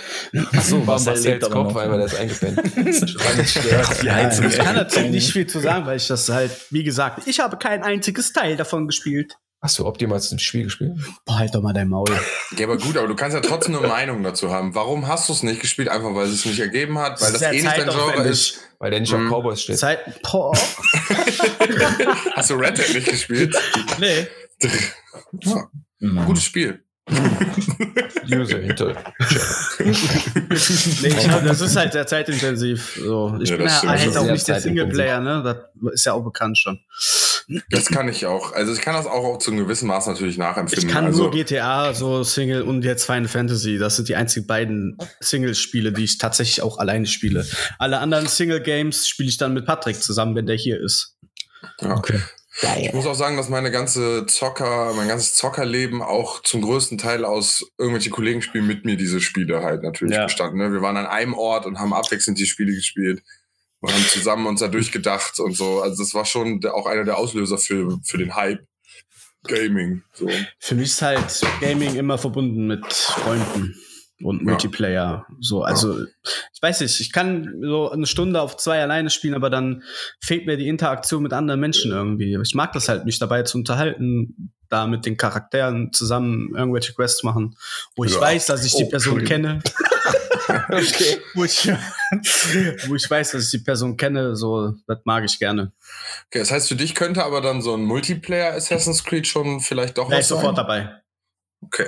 [0.52, 4.10] Achso, War Marcel Marcel's lebt aber Kopf, weil der ist eingepennt.
[4.10, 7.38] Heizung, Ich kann natürlich nicht viel zu sagen, weil ich das halt, wie gesagt, ich
[7.38, 9.36] habe kein einziges Teil davon gespielt.
[9.60, 10.92] Hast du optimals ein Spiel gespielt?
[11.24, 12.06] Boah, halt doch mal dein Maul.
[12.56, 14.72] Ja, aber gut, aber du kannst ja trotzdem eine Meinung dazu haben.
[14.76, 15.88] Warum hast du es nicht gespielt?
[15.88, 18.60] Einfach weil es es nicht ergeben hat, weil das Sehr eh nicht dein Genre ist.
[18.78, 19.26] Weil der nicht Mhm.
[19.26, 19.78] auf Cowboys steht.
[19.78, 20.52] Zeit, boah,
[22.36, 23.56] Hast du Red Dead nicht gespielt?
[23.98, 24.28] nee.
[25.42, 25.68] Ja,
[26.00, 26.24] Mhm.
[26.26, 26.84] gutes Spiel.
[28.30, 28.94] User hinter.
[29.80, 29.90] Nee,
[31.08, 32.98] ich glaub, das ist halt sehr zeitintensiv.
[33.02, 33.36] So.
[33.42, 34.60] Ich Ja, bin das ja halt auch nicht der.
[34.60, 35.42] Singleplayer, ne?
[35.42, 36.78] Das ist ja auch bekannt schon.
[37.70, 38.52] Das kann ich auch.
[38.52, 40.86] Also ich kann das auch zu einem gewissen Maß natürlich nachempfinden.
[40.88, 43.78] Ich kann also, nur GTA, so Single und jetzt Final Fantasy.
[43.78, 47.46] Das sind die einzigen beiden Single-Spiele, die ich tatsächlich auch alleine spiele.
[47.78, 51.16] Alle anderen Single-Games spiele ich dann mit Patrick zusammen, wenn der hier ist.
[51.80, 51.96] ja.
[51.96, 52.20] Okay.
[52.80, 57.24] Ich muss auch sagen, dass meine ganze Zocker, mein ganzes Zockerleben auch zum größten Teil
[57.24, 60.24] aus irgendwelchen Kollegen spielen mit mir diese Spiele halt natürlich Ja.
[60.24, 60.58] bestanden.
[60.58, 60.72] Ne?
[60.72, 63.22] Wir waren an einem Ort und haben abwechselnd die Spiele gespielt
[63.80, 65.80] und haben zusammen uns da durchgedacht und so.
[65.82, 68.60] Also das war schon auch einer der Auslöser für, für den Hype.
[69.46, 70.02] Gaming.
[70.14, 70.28] So.
[70.58, 73.74] Für mich ist halt Gaming immer verbunden mit Freunden
[74.22, 75.26] und Multiplayer.
[75.40, 79.48] So, also ich weiß nicht, ich kann so eine Stunde auf zwei alleine spielen, aber
[79.48, 79.84] dann
[80.20, 82.36] fehlt mir die Interaktion mit anderen Menschen irgendwie.
[82.42, 87.22] Ich mag das halt, mich dabei zu unterhalten, da mit den Charakteren zusammen irgendwelche Quests
[87.22, 87.56] machen,
[87.96, 88.20] wo ich Ja.
[88.20, 89.60] weiß, dass ich die Oh, Person kenne.
[90.48, 91.18] Okay.
[91.34, 91.68] wo ich,
[92.88, 95.72] wo ich weiß, dass ich die Person kenne, so, das mag ich gerne.
[96.26, 99.98] Okay, das heißt, für dich könnte aber dann so ein Multiplayer Assassin's Creed schon vielleicht
[99.98, 100.66] doch Wäre ich was sofort sein?
[100.66, 101.02] dabei.
[101.64, 101.86] Okay.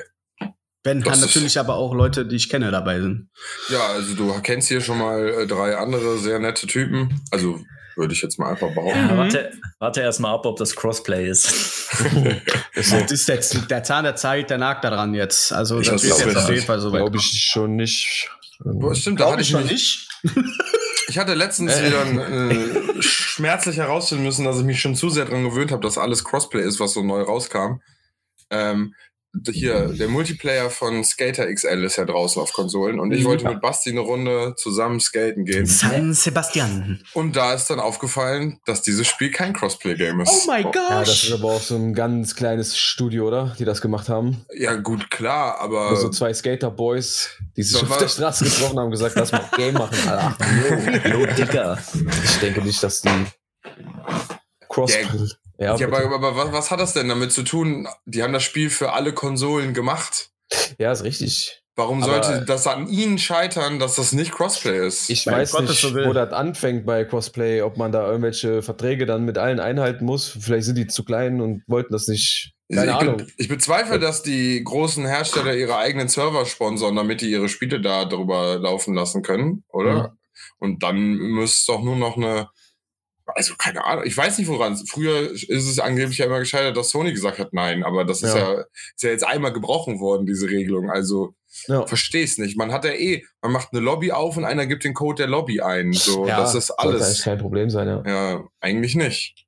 [0.83, 3.29] Wenn kann ist- natürlich aber auch Leute, die ich kenne, dabei sind.
[3.69, 7.23] Ja, also du kennst hier schon mal äh, drei andere sehr nette Typen.
[7.31, 7.61] Also
[7.97, 8.99] würde ich jetzt mal einfach behaupten.
[8.99, 11.79] Ja, warte, warte erst mal ab, ob das Crossplay ist.
[12.75, 15.53] Das ist jetzt der Zahn der Zeit, der nagt daran jetzt.
[15.53, 17.01] Also Ich das ist jetzt auf jeden Fall so weit.
[17.03, 18.31] Glaube ich schon nicht.
[18.63, 20.09] Boah, stimmt, da hatte ich mich, nicht.
[21.09, 21.87] Ich hatte letztens Äh.
[21.87, 25.99] wieder äh, schmerzlich herausfinden müssen, dass ich mich schon zu sehr daran gewöhnt habe, dass
[25.99, 27.81] alles Crossplay ist, was so neu rauskam.
[28.51, 28.95] Ähm,
[29.53, 33.61] hier, der Multiplayer von Skater XL ist ja draußen auf Konsolen und ich wollte mit
[33.61, 35.67] Basti eine Runde zusammen skaten gehen.
[35.67, 37.03] San Sebastian.
[37.15, 40.49] Und da ist dann aufgefallen, dass dieses Spiel kein Crossplay-Game ist.
[40.49, 41.39] Oh my Ja, das ist gosh.
[41.41, 43.55] aber auch so ein ganz kleines Studio, oder?
[43.59, 44.45] Die das gemacht haben.
[44.53, 45.91] Ja, gut, klar, aber.
[45.91, 49.97] Also zwei Skater-Boys, die sich auf der Straße getroffen haben, gesagt, lass mal Game machen,
[50.09, 50.37] Alter.
[51.09, 51.79] Jo, Digga.
[52.25, 53.27] Ich denke nicht, dass die
[54.69, 54.97] Cross.
[55.61, 57.87] Ja, Ja, aber, aber was, was hat das denn damit zu tun?
[58.07, 60.31] Die haben das Spiel für alle Konsolen gemacht.
[60.79, 61.57] ja, ist richtig.
[61.77, 65.09] Warum Aber- sollte das an ihnen scheitern, dass das nicht Crossplay ist?
[65.09, 68.61] Ich Weil weiß Gott nicht, so wo das anfängt bei Crossplay, ob man da irgendwelche
[68.63, 70.37] Verträge dann mit allen einhalten muss.
[70.41, 72.53] Vielleicht sind die zu klein und wollten das nicht.
[72.73, 73.17] Keine ich, Ahnung.
[73.19, 77.81] Be ich bezweifle, dass die großen Hersteller ihre eigenen Server sponsern, damit die ihre Spiele
[77.81, 79.91] da drüber laufen lassen können, oder?
[79.93, 80.13] Ja.
[80.59, 82.49] Und dann müsste es doch nur noch eine.
[83.35, 84.77] Also keine Ahnung, ich weiß nicht woran.
[84.77, 88.35] Früher ist es angeblich ja immer gescheitert, dass Sony gesagt hat, nein, aber das ist
[88.35, 88.55] Ja.
[88.55, 90.91] ja, ist ja jetzt einmal gebrochen worden, diese Regelung.
[90.91, 91.35] Also
[91.67, 91.87] Ja.
[91.87, 92.57] versteh's nicht.
[92.57, 95.27] Man hat ja eh, man macht eine Lobby auf und einer gibt den Code der
[95.27, 95.93] Lobby ein.
[95.93, 97.23] So, Ja, das ist alles.
[97.23, 98.03] kein Problem sein, ja.
[98.07, 99.47] Ja, eigentlich nicht.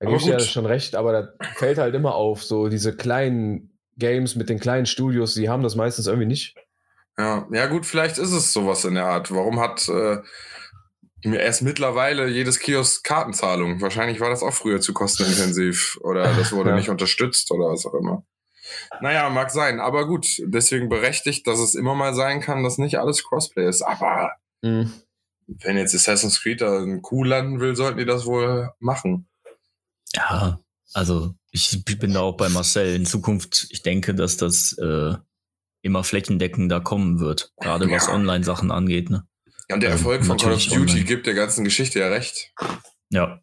[0.00, 2.94] Da gebe ich dir ja schon recht, aber da fällt halt immer auf, so diese
[2.96, 6.54] kleinen Games mit den kleinen Studios, die haben das meistens irgendwie nicht.
[7.18, 9.32] Ja, ja gut, vielleicht ist es sowas in der Art.
[9.34, 10.18] Warum hat äh,
[11.22, 13.80] erst mittlerweile jedes Kiosk Kartenzahlung?
[13.80, 16.76] Wahrscheinlich war das auch früher zu kostenintensiv oder das wurde Ja.
[16.76, 18.24] nicht unterstützt oder was auch immer.
[19.00, 22.98] Naja, mag sein, aber gut, deswegen berechtigt, dass es immer mal sein kann, dass nicht
[22.98, 23.82] alles Crossplay ist.
[23.82, 24.92] Aber Mhm.
[25.46, 29.28] wenn jetzt Assassin's Creed da einen Kuh landen will, sollten die das wohl machen.
[30.14, 30.60] Ja,
[30.92, 32.94] also ich bin da auch bei Marcel.
[32.94, 35.14] In Zukunft, ich denke, dass das äh,
[35.82, 37.52] immer flächendeckender kommen wird.
[37.60, 38.14] Gerade was Ja.
[38.14, 39.08] Online-Sachen angeht.
[39.10, 39.26] Ne?
[39.68, 41.04] Ja, und der Ähm, Erfolg von Call of Duty online.
[41.04, 42.52] gibt der ganzen Geschichte ja recht.
[43.10, 43.40] Ja.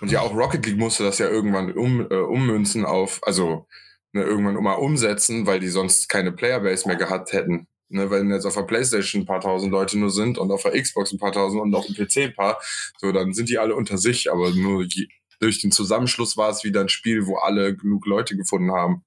[0.00, 3.66] Und ja, auch Rocket League musste das ja irgendwann um, äh, ummünzen auf, also
[4.12, 7.66] ne, irgendwann mal umsetzen, weil die sonst keine Playerbase mehr gehabt hätten.
[7.88, 10.80] Ne, wenn jetzt auf der Playstation ein paar tausend Leute nur sind und auf der
[10.80, 12.60] Xbox ein paar tausend und auf dem PC ein paar,
[12.98, 15.08] so dann sind die alle unter sich, aber nur je,
[15.40, 19.04] durch den Zusammenschluss war es wieder ein Spiel, wo alle genug Leute gefunden haben.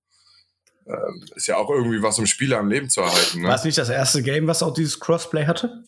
[0.86, 3.42] Ähm, ist ja auch irgendwie was, um Spiele am Leben zu erhalten.
[3.42, 3.48] Ne?
[3.48, 5.86] War es nicht das erste Game, was auch dieses Crossplay hatte?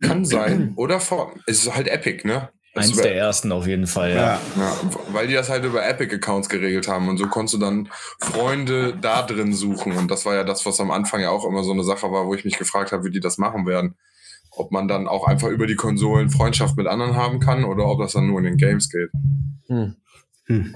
[0.00, 0.72] Kann sein.
[0.76, 1.40] Oder von.
[1.46, 2.50] Es ist halt Epic, ne?
[2.74, 4.40] Es Eins der ersten auf jeden Fall, ja.
[4.56, 4.76] Ja,
[5.08, 9.20] weil die das halt über Epic-Accounts geregelt haben und so konntest du dann Freunde da
[9.22, 11.84] drin suchen und das war ja das, was am Anfang ja auch immer so eine
[11.84, 13.96] Sache war, wo ich mich gefragt habe, wie die das machen werden.
[14.50, 17.98] Ob man dann auch einfach über die Konsolen Freundschaft mit anderen haben kann oder ob
[17.98, 19.10] das dann nur in den Games geht.
[19.66, 19.96] Hm.
[20.46, 20.74] Hm.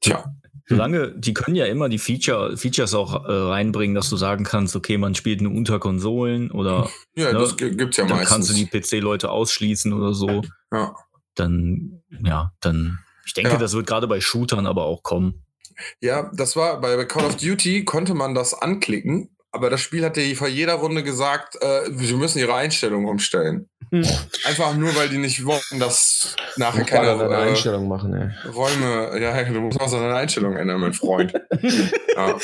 [0.00, 0.24] Tja,
[0.68, 4.76] Solange, die können ja immer die Feature, Features auch äh, reinbringen, dass du sagen kannst,
[4.76, 7.38] okay, man spielt nur unter Konsolen oder Ja, Ne?
[7.38, 8.34] das gi- gibt's ja dann meistens.
[8.34, 10.42] kannst du die PC-Leute ausschließen oder so.
[10.72, 10.94] ja.
[11.34, 13.56] Dann, ja, dann, ich denke, Ja.
[13.58, 15.44] das wird gerade bei Shootern aber auch kommen.
[16.00, 20.20] ja, das war bei Call of Duty konnte man das anklicken, aber das Spiel hatte
[20.34, 23.68] vor jeder Runde gesagt, äh, wir müssen ihre Einstellungen umstellen.
[23.90, 24.04] Hm.
[24.44, 28.50] Einfach nur, weil die nicht wollten, dass nachher keine dann eine äh, Einstellung machen, ey.
[28.50, 31.32] Räume, ja, du musst auch seine Einstellung ändern, mein Freund.
[31.62, 32.36] ja.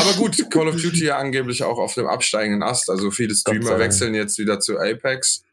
[0.00, 2.88] Aber gut, Call of Duty ja angeblich auch auf dem absteigenden Ast.
[2.88, 5.44] Also viele Streamer wechseln jetzt wieder zu Apex,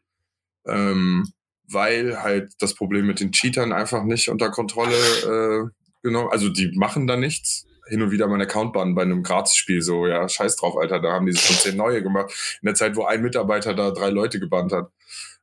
[0.66, 1.32] ähm,
[1.68, 5.70] weil halt das Problem mit den Cheatern einfach nicht unter Kontrolle äh,
[6.02, 6.28] genommen.
[6.30, 7.66] Also die machen da nichts.
[7.88, 11.10] Hin und wieder mein Account bannen bei einem Gratis-Spiel so, ja, scheiß drauf, Alter, da
[11.10, 12.32] haben die schon zehn neue gemacht.
[12.62, 14.92] In der Zeit, wo ein Mitarbeiter da drei Leute gebannt hat.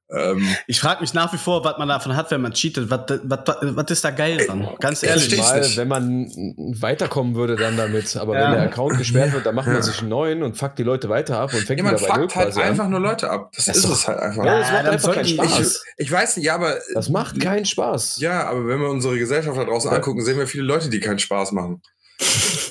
[0.09, 2.89] Ähm, Ich frage mich nach wie vor, was man davon hat, wenn man cheatet.
[2.89, 4.65] Was, was, was, was ist da geil dran?
[4.79, 5.37] Ganz ich ehrlich.
[5.37, 6.31] Mal, wenn man
[6.79, 8.15] weiterkommen würde dann damit.
[8.15, 8.45] Aber Ja.
[8.45, 9.73] wenn der Account gesperrt wird, dann macht Ja.
[9.73, 12.21] man sich einen neuen und fuckt die Leute weiter ab und fängt wieder bei Null
[12.21, 12.91] fuckt halt quasi einfach an.
[12.91, 13.51] nur Leute ab.
[13.53, 14.45] Das, Das ist ist es halt einfach.
[14.45, 15.83] Ja, das macht einfach keinen Spaß.
[15.97, 18.19] Ich weiß nicht, ja, aber Das macht keinen Spaß.
[18.21, 19.97] Ja, aber wenn wir unsere Gesellschaft da draußen Ja.
[19.97, 21.81] angucken, sehen wir viele Leute, die keinen Spaß machen.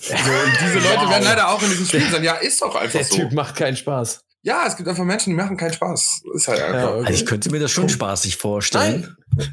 [0.07, 1.11] So, und diese Leute Wow.
[1.11, 2.23] werden leider auch in diesem Spiel sein.
[2.23, 3.17] Ja, ist doch einfach Der so.
[3.17, 4.21] Typ macht keinen Spaß.
[4.47, 6.23] Ja, es gibt einfach Menschen, die machen keinen Spaß.
[6.35, 6.91] Ist halt einfach.
[6.91, 7.07] okay.
[7.07, 9.17] Also ich könnte mir das schon spaßig vorstellen.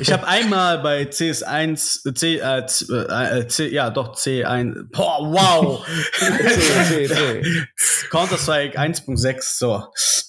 [0.00, 5.86] Ich habe einmal bei CS1, C, äh, C, äh, C, ja doch C1, boah, wow,
[6.18, 7.66] C, C, C.
[8.10, 9.84] Counter-Strike 1.6, so,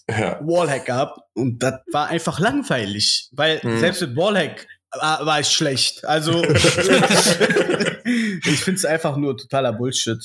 [0.09, 0.39] Ja.
[0.41, 3.79] Wallhack gehabt und das war einfach langweilig, weil Mhm.
[3.79, 4.67] selbst mit Wallhack
[4.99, 6.03] war, war ich schlecht.
[6.05, 6.41] Also
[8.07, 10.17] ich finde es einfach nur totaler Bullshit.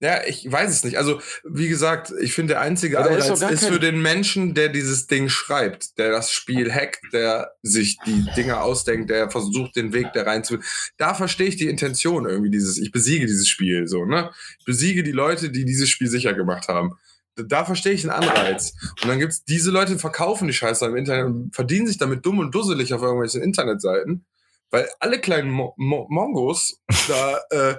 [0.00, 0.98] ja, ich weiß es nicht.
[0.98, 4.68] Also, wie gesagt, ich finde, der einzige ist Anreiz ist kein- für den Menschen, der
[4.68, 9.92] dieses Ding schreibt, der das Spiel hackt, der sich die Dinge ausdenkt, der versucht, den
[9.92, 10.58] Weg da rein zu.
[10.98, 14.30] Da verstehe ich die Intention irgendwie, dieses, ich besiege dieses Spiel, so, ne?
[14.58, 16.92] Ich besiege die Leute, die dieses Spiel sicher gemacht haben.
[17.36, 18.74] Da- verstehe ich den Anreiz.
[19.02, 22.26] Und dann gibt's diese Leute, die verkaufen die Scheiße im Internet und verdienen sich damit
[22.26, 24.26] dumm und dusselig auf irgendwelchen Internetseiten,
[24.72, 27.76] weil alle kleinen Mo Mo Mongos da äh,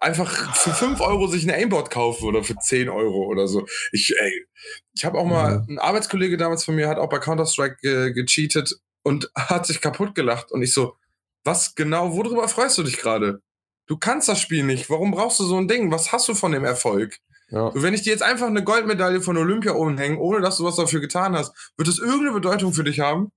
[0.00, 3.66] einfach für 5 Euro sich ein Aimbot kaufen oder für 10 Euro oder so.
[3.92, 4.46] Ich, ey,
[4.94, 8.74] ich habe auch mal, ein Arbeitskollege damals von mir hat auch bei Counter-Strike ge gecheatet
[9.02, 10.52] und hat sich kaputt gelacht.
[10.52, 10.96] Und ich so,
[11.44, 13.40] was genau, worüber freust du dich gerade?
[13.86, 14.90] Du kannst das Spiel nicht.
[14.90, 15.90] Warum brauchst du so ein Ding?
[15.90, 17.16] Was hast du von dem Erfolg?
[17.50, 17.70] Ja.
[17.74, 21.00] Wenn ich dir jetzt einfach eine Goldmedaille von Olympia umhänge, ohne dass du was dafür
[21.00, 23.32] getan hast, wird es irgendeine Bedeutung für dich haben?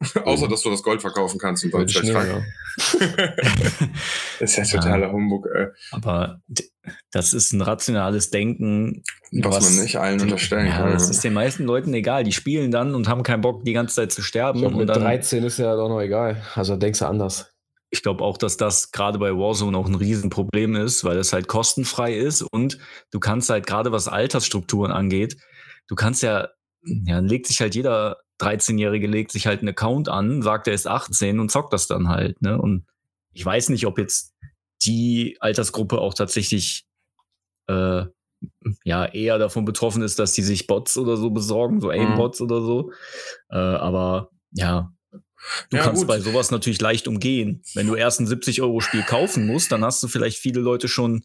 [0.24, 2.44] Außer, dass du das Gold verkaufen kannst und dann Gold vielleicht Schnee, frank.
[3.00, 3.88] ja.
[4.40, 5.66] Das ist ja totaler Humbug, ey.
[5.90, 6.64] Aber d-
[7.10, 10.92] das ist ein rationales Denken, Was, man nicht allen unterstellen Ja, kann.
[10.92, 12.22] das ist den meisten Leuten egal.
[12.24, 14.60] Die spielen dann und haben keinen Bock, die ganze Zeit zu sterben.
[14.60, 16.40] Glaub, und mit dann, 13 ist ja doch noch egal.
[16.54, 17.52] Also denkst du anders.
[17.90, 21.48] ich glaube auch, dass das gerade bei Warzone auch ein Riesenproblem ist, weil es halt
[21.48, 22.78] kostenfrei ist und
[23.10, 25.36] du kannst halt gerade was Altersstrukturen angeht,
[25.88, 26.48] du kannst ja,
[26.84, 30.74] ja, dann legt sich halt jeder 13-Jährige legt sich halt einen Account an, sagt er
[30.74, 32.60] ist 18 und zockt das dann halt, ne?
[32.60, 32.86] Und
[33.32, 34.34] ich weiß nicht, ob jetzt
[34.84, 36.84] die Altersgruppe auch tatsächlich
[37.68, 38.04] äh,
[38.84, 42.60] ja eher davon betroffen ist, dass die sich Bots oder so besorgen, so Aimbots oder
[42.62, 42.92] so.
[43.50, 44.92] Äh, aber ja,
[45.70, 46.08] du Ja, kannst gut.
[46.08, 47.62] bei sowas natürlich leicht umgehen.
[47.74, 50.86] Wenn du erst ein 70 Euro Spiel kaufen musst, dann hast du vielleicht viele Leute
[50.88, 51.24] schon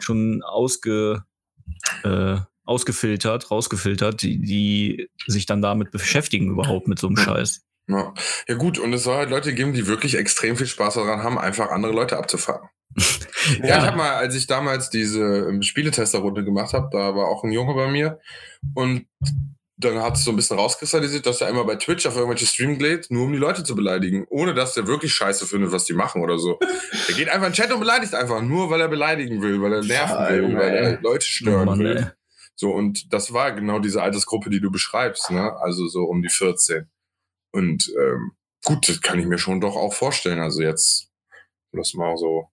[0.00, 1.24] schon ausge
[2.04, 7.62] äh, ausgefiltert, rausgefiltert, die, die sich dann damit beschäftigen überhaupt mit so einem Scheiß.
[7.88, 8.12] Ja.
[8.46, 11.38] ja gut, und es soll halt Leute geben, die wirklich extrem viel Spaß daran haben,
[11.38, 12.68] einfach andere Leute abzufangen.
[13.62, 13.64] ja.
[13.64, 17.52] ich habe mal, als ich damals diese ähm, Spieletester-Runde gemacht habe, da war auch ein
[17.52, 18.18] Junge bei mir
[18.74, 19.06] und
[19.78, 22.78] dann hat es so ein bisschen rauskristallisiert, dass er einmal bei Twitch auf irgendwelche Stream
[22.78, 25.92] geht, nur um die Leute zu beleidigen, ohne dass er wirklich scheiße findet, was die
[25.92, 26.58] machen oder so.
[27.08, 29.74] er geht einfach in den Chat und beleidigt einfach, nur weil er beleidigen will, weil
[29.74, 31.00] er nerven will, weil er.
[31.00, 31.96] Leute stören Mann, will.
[31.96, 32.17] ey.
[32.60, 35.56] So, und das war genau diese Altersgruppe, die du beschreibst, ne?
[35.60, 36.88] Also so um die 14.
[37.52, 38.32] Und ähm,
[38.64, 40.40] gut, das kann ich mir schon doch auch vorstellen.
[40.40, 41.08] Also jetzt
[41.72, 42.48] lass mal so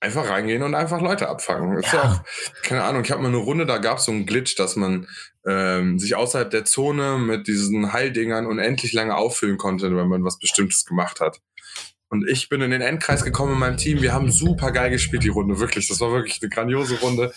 [0.00, 1.76] einfach reingehen und einfach Leute abfangen.
[1.76, 2.12] Ist ja Ja.
[2.24, 4.74] auch, keine Ahnung, ich habe mal eine Runde, da gab es so einen Glitch, dass
[4.76, 5.06] man
[5.46, 10.38] ähm, sich außerhalb der Zone mit diesen Heildingern unendlich lange auffüllen konnte, wenn man was
[10.38, 11.42] Bestimmtes gemacht hat.
[12.08, 14.00] Und ich bin in den Endkreis gekommen in meinem Team.
[14.00, 15.88] Wir haben super geil gespielt, die Runde, wirklich.
[15.88, 17.34] Das war wirklich eine grandiose Runde.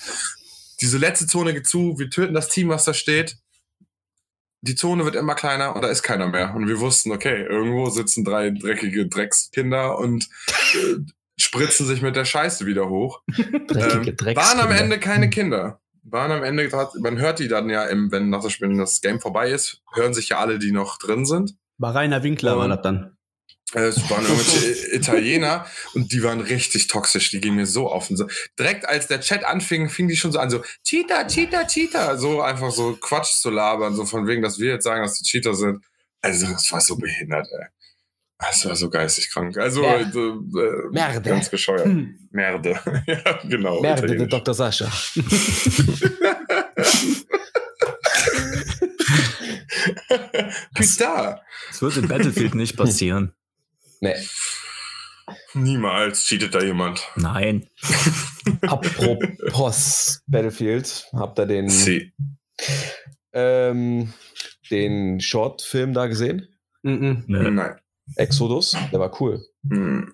[0.81, 3.37] Diese letzte Zone geht zu, wir töten das Team, was da steht.
[4.61, 6.55] Die Zone wird immer kleiner und da ist keiner mehr.
[6.55, 10.29] Und wir wussten, okay, irgendwo sitzen drei dreckige Dreckskinder und
[10.75, 10.95] äh,
[11.37, 13.21] spritzen sich mit der Scheiße wieder hoch.
[13.67, 14.71] Dreckige Ähm, waren am.
[14.71, 15.81] Ende keine Kinder.
[16.03, 16.69] Waren am Ende,
[16.99, 20.13] man hört die dann ja, im, wenn nach das Spiel das Game vorbei ist, hören
[20.13, 21.55] sich ja alle, die noch drin sind.
[21.77, 23.12] War Rainer Winkler, war das dann.
[23.75, 27.31] Äh, Es waren irgendwelche Italiener und die waren richtig toxisch.
[27.31, 28.31] Die gingen mir so auf den Sack.
[28.57, 32.17] Direkt als der Chat anfing, fing die schon so an, so Cheater, Cheater, Cheater.
[32.17, 35.25] So einfach so Quatsch zu labern, so von wegen, dass wir jetzt sagen, dass die
[35.25, 35.83] Cheater sind.
[36.21, 37.65] Also, das war so behindert, ey.
[38.39, 39.57] Das war so geistig krank.
[39.57, 39.95] Also, Ja.
[39.95, 40.33] äh, äh,
[40.91, 41.29] Merde.
[41.29, 41.87] ganz bescheuert.
[42.31, 42.79] Merde.
[43.07, 43.81] ja, genau.
[43.81, 44.27] Merde, der.
[44.27, 44.53] Dr.
[44.53, 44.91] Sascha.
[50.75, 51.35] Putain.
[51.69, 53.33] Das wird in Battlefield nicht passieren.
[54.03, 54.15] Nee.
[55.53, 57.07] Niemals cheatet da jemand.
[57.15, 57.67] Nein.
[58.63, 62.11] Apropos Battlefield, habt ihr den, Sie.
[63.31, 64.13] ähm,
[64.69, 66.49] den Short-Film da gesehen?
[66.81, 67.23] Mhm.
[67.27, 67.49] Ne.
[67.51, 67.79] Nein.
[68.17, 68.75] Exodus?
[68.91, 69.41] Der war cool.
[69.69, 70.13] Hm.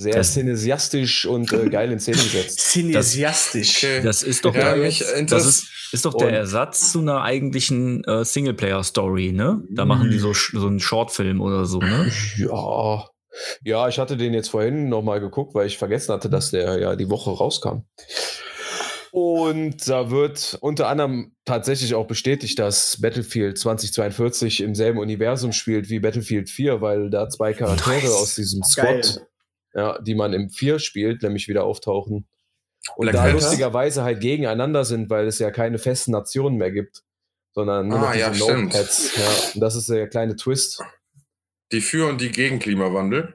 [0.00, 2.58] Sehr Das- cineastisch und äh, geil in Szene gesetzt.
[2.70, 3.84] Cineasiastisch.
[3.84, 4.02] Okay.
[4.02, 8.02] Das ist doch, Ja, der, mich das ist, ist doch der Ersatz zu einer eigentlichen
[8.04, 9.62] äh, Singleplayer-Story, ne?
[9.70, 12.10] Da machen die so, sch- so einen Shortfilm oder so, ne?
[12.38, 13.06] Ja.
[13.62, 16.96] Ja, ich hatte den jetzt vorhin nochmal geguckt, weil ich vergessen hatte, dass der ja
[16.96, 17.82] die Woche rauskam.
[19.12, 25.88] Und da wird unter anderem tatsächlich auch bestätigt, dass Battlefield 2042 im selben Universum spielt
[25.90, 28.12] wie Battlefield 4, weil da zwei Charaktere Nice.
[28.12, 29.02] aus diesem Geil.
[29.02, 29.26] Squad,
[29.74, 32.26] ja, die man im 4 spielt, nämlich wieder auftauchen.
[32.96, 33.34] Und Black da Panther?
[33.34, 37.02] lustigerweise halt gegeneinander sind, weil es ja keine festen Nationen mehr gibt,
[37.52, 38.72] sondern nur Ah, ja, stimmt.
[38.72, 39.16] Notepads.
[39.16, 40.82] Ja, und das ist der kleine Twist.
[41.72, 43.34] Die für und die gegen Klimawandel.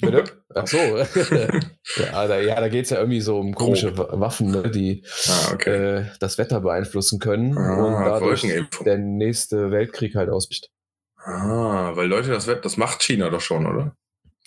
[0.00, 0.24] Bitte?
[0.54, 0.76] Ach so.
[1.98, 5.04] ja, da, ja, da geht es ja irgendwie so um komische Wa- Waffen, ne, die
[5.28, 5.98] Ah, okay.
[6.00, 8.46] äh, das Wetter beeinflussen können Ah, und dadurch
[8.84, 10.70] der nächste Weltkrieg halt ausbricht.
[11.16, 13.94] Ah, weil Leute, das, das macht China doch schon, oder?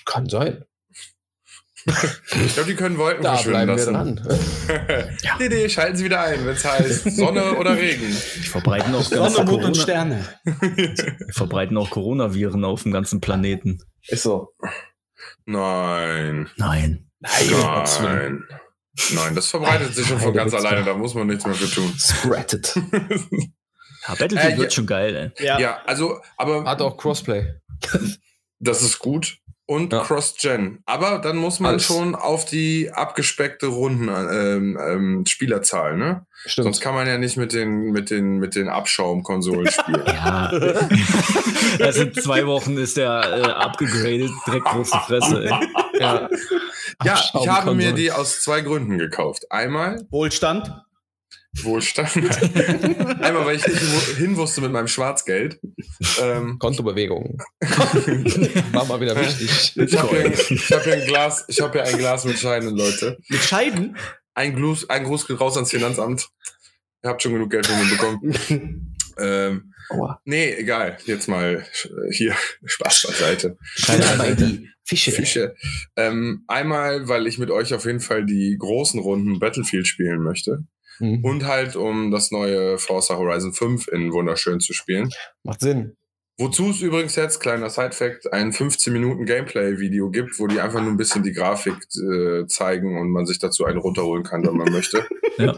[0.06, 0.66] Kann sein.
[1.86, 4.16] Ich glaube, die können Wolken Da verschwinden bleiben wir lassen.
[4.16, 5.18] dran.
[5.40, 8.08] nee, nee, schalten Sie wieder ein, wenn es heißt Sonne oder Regen.
[8.08, 10.40] Die verbreiten auch, ganze Sonne, Mond und Corona, Sterne.
[10.46, 13.80] die verbreiten auch Coronaviren auf dem ganzen Planeten.
[14.08, 14.54] Ist so.
[15.46, 16.50] Nein.
[16.56, 17.10] Nein.
[17.20, 18.44] Nein.
[19.14, 21.94] Nein, das verbreitet sich schon von ganz alleine, da muss man nichts mehr für tun.
[21.98, 22.76] Spreadet.
[24.08, 24.58] Ja, Battlefield Äh, ja.
[24.58, 25.46] wird schon geil, ey.
[25.46, 25.60] Ja.
[25.60, 27.56] Ja, also, aber Hat auch Crossplay.
[28.60, 29.38] das ist gut.
[29.66, 30.02] Und Ja.
[30.02, 30.80] Cross-Gen.
[30.86, 31.86] Aber dann muss man Alles.
[31.86, 36.26] schon auf die abgespeckte Runden ähm, ähm, Spielerzahl, ne?
[36.46, 36.66] Stimmt.
[36.66, 40.04] Sonst kann man ja nicht mit den, mit den, mit den Abschaumkonsolen spielen.
[40.06, 40.48] Ja.
[41.80, 45.52] also in zwei Wochen ist der äh, abgegradet, direkt große Fresse, ey.
[46.00, 46.30] ja.
[47.06, 49.50] ja, ich habe mir die aus zwei Gründen gekauft.
[49.50, 50.74] Einmal Wohlstand.
[51.62, 52.16] Wohlstand.
[53.22, 55.60] Einmal, weil ich nicht hin wusste mit meinem Schwarzgeld.
[56.20, 57.38] Ähm, Kontobewegungen.
[58.72, 59.78] War mal wieder wichtig.
[59.78, 60.32] ich habe hier,
[60.78, 63.20] hab hier ein Glas, ich habe hier ein Glas mit Scheinen, Leute.
[63.30, 63.98] Mit Scheiden.
[64.34, 66.28] Ein Gruß, ein Gruß geht raus ans Finanzamt.
[67.04, 68.96] Ihr habt schon genug Geld von mir bekommen.
[69.20, 70.20] ähm, Aua.
[70.26, 70.98] nee, egal.
[71.06, 72.36] Jetzt mal äh, hier
[72.66, 73.58] Spaß beiseite.
[73.62, 75.12] Scheint aber in die Fische.
[75.12, 75.56] Fische.
[75.96, 80.66] Ähm, einmal, weil ich mit euch auf jeden Fall die großen Runden Battlefield spielen möchte.
[81.00, 81.24] Mhm.
[81.24, 85.10] Und halt, um das neue Forza Horizon 5 in wunderschön zu spielen.
[85.44, 85.96] Macht Sinn.
[86.40, 90.90] Wozu es übrigens jetzt, kleiner Side-Fact, ein 15 Minuten Gameplay-Video gibt, wo die einfach nur
[90.90, 94.72] ein bisschen die Grafik äh, zeigen und man sich dazu einen runterholen kann, wenn man
[94.72, 95.06] möchte.
[95.40, 95.58] Ja.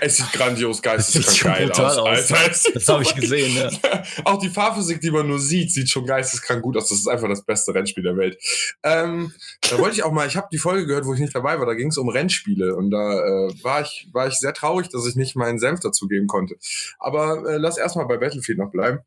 [0.00, 1.98] Es sieht grandios, geisteskrank geil aus.
[1.98, 2.30] aus.
[2.30, 3.68] Alter, Das habe ich gesehen, ja.
[4.24, 6.90] Auch die Fahrphysik, die man nur sieht, sieht schon geisteskrank gut aus.
[6.90, 8.38] Das ist einfach das beste Rennspiel der Welt.
[8.84, 9.32] Ähm,
[9.68, 11.66] da wollte ich auch mal, ich habe die Folge gehört, wo ich nicht dabei war,
[11.66, 15.04] da ging es um Rennspiele und da äh, war, ich, war ich sehr traurig, dass
[15.04, 16.54] ich nicht meinen Senf dazugeben konnte.
[17.00, 19.00] Aber äh, lass erstmal bei Battlefield noch bleiben.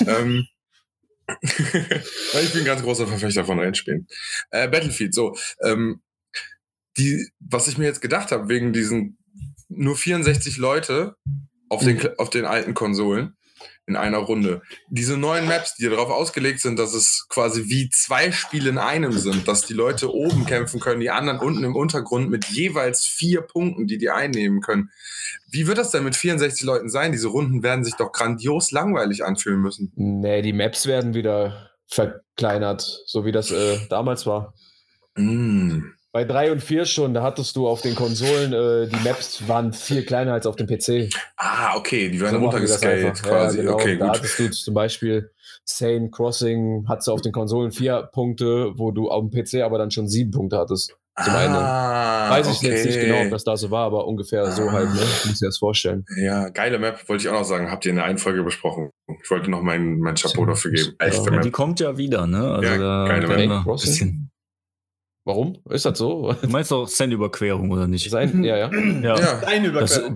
[0.00, 0.19] ähm,
[1.26, 4.08] weil ich bin ein ganz großer Verfechter von Rennspielen.
[4.50, 5.36] Äh, Battlefield, so.
[5.62, 6.02] Ähm,
[6.96, 9.18] die, was ich mir jetzt gedacht habe, wegen diesen
[9.68, 11.16] nur 64 Leute
[11.68, 13.36] auf den, auf den alten Konsolen
[13.90, 14.62] in einer Runde.
[14.88, 19.12] Diese neuen Maps, die darauf ausgelegt sind, dass es quasi wie zwei Spiele in einem
[19.12, 23.42] sind, dass die Leute oben kämpfen können, die anderen unten im Untergrund mit jeweils vier
[23.42, 24.90] Punkten, die die einnehmen können.
[25.50, 27.10] Wie wird das denn mit 64 Leuten sein?
[27.10, 29.92] Diese Runden werden sich doch grandios langweilig anfühlen müssen.
[29.96, 34.54] Nee, die Maps werden wieder verkleinert, so wie das äh, damals war.
[35.16, 35.80] Mm.
[36.12, 39.72] Bei 3 und 4 schon, da hattest du auf den Konsolen, äh, die Maps waren
[39.72, 41.08] viel kleiner als auf dem PC.
[41.36, 43.58] Ah, okay, die werden So runtergescaled quasi.
[43.58, 43.74] Ja, genau.
[43.74, 44.16] Okay, da gut.
[44.16, 45.30] hattest du zum Beispiel
[45.64, 49.78] Sane Crossing, hattest du auf den Konsolen vier Punkte, wo du auf dem PC aber
[49.78, 50.96] dann schon sieben Punkte hattest.
[51.22, 51.54] Zum einen.
[51.54, 52.70] Ah, Weiß ich okay.
[52.70, 54.72] jetzt nicht genau, ob das da so war, aber ungefähr so Ah.
[54.72, 55.00] halt, ne?
[55.00, 56.06] Muss ich das vorstellen.
[56.16, 57.70] Ja, geile Map, wollte ich auch noch sagen.
[57.70, 58.90] Habt ihr in der einen Folge besprochen.
[59.22, 60.94] Ich wollte noch mein, mein Chapeau dafür geben.
[60.98, 61.42] Echte Ja, Map.
[61.42, 62.50] die kommt ja wieder, ne?
[62.52, 63.66] Also Ja, da geile Map.
[63.66, 64.30] ein bisschen.
[65.30, 65.58] Warum?
[65.70, 66.34] Ist das so?
[66.42, 68.10] Du meinst doch Zen-Überquerung, oder nicht?
[68.10, 68.70] Sein, ja, ja.
[68.74, 69.16] Ja.
[69.18, 69.38] Ja.
[69.46, 70.14] Eine Das, Überquerung.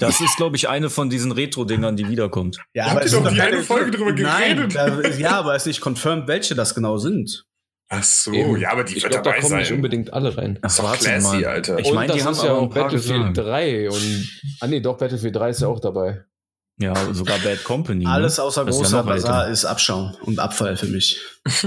[0.00, 2.56] das ist, glaube ich, eine von diesen Retro-Dingern, die wiederkommt.
[2.72, 4.74] Ja, Habt ihr doch die keine- eine Folge drüber Nein, geredet?
[4.74, 7.44] da, ja, aber es ist nicht confirmed, welche das genau sind.
[7.88, 8.56] Ach so, Eben.
[8.56, 9.76] ja, aber die ich wird glaube, da dabei kommen nicht sein.
[9.76, 10.58] unbedingt alle rein.
[10.62, 11.44] Ach, warte classy, mal.
[11.44, 11.78] Alter.
[11.78, 13.36] Ich meine, die das haben ist ja auch Battlefield gesagt.
[13.46, 14.28] 3 und.
[14.60, 16.24] Ah, nee, doch, Battlefield 3 ist ja auch dabei.
[16.78, 18.04] Ja, sogar Bad Company.
[18.04, 18.10] ne?
[18.10, 21.18] Alles außer ist großer ja Bazar ist Abschaum und Abfall für mich.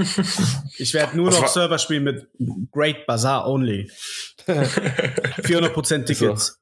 [0.78, 2.28] Ich werde nur Was noch Server spielen mit
[2.72, 3.90] Great Bazaar only.
[4.46, 6.58] 400% Tickets.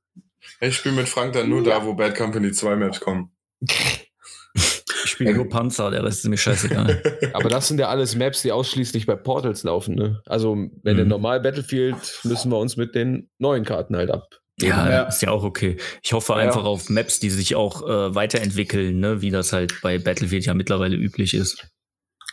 [0.60, 3.30] Ich spiele mit Frank dann nur da, wo Bad Company 2 Maps kommen.
[4.54, 7.02] Ich spiele nur Panzer, der Rest ist mir scheißegal.
[7.32, 9.94] Aber das sind ja alles Maps, die ausschließlich bei Portals laufen.
[9.94, 10.20] Ne?
[10.26, 11.08] Also, wenn Mhm.
[11.08, 14.28] normal Battlefield müssen wir uns mit den neuen Karten halt ab.
[14.60, 15.02] Ja, Ja.
[15.04, 15.76] ist ja auch okay.
[16.02, 16.38] Ich hoffe Ja.
[16.38, 19.20] einfach auf Maps, die sich auch äh, weiterentwickeln, ne?
[19.22, 21.68] wie das halt bei Battlefield ja mittlerweile üblich ist.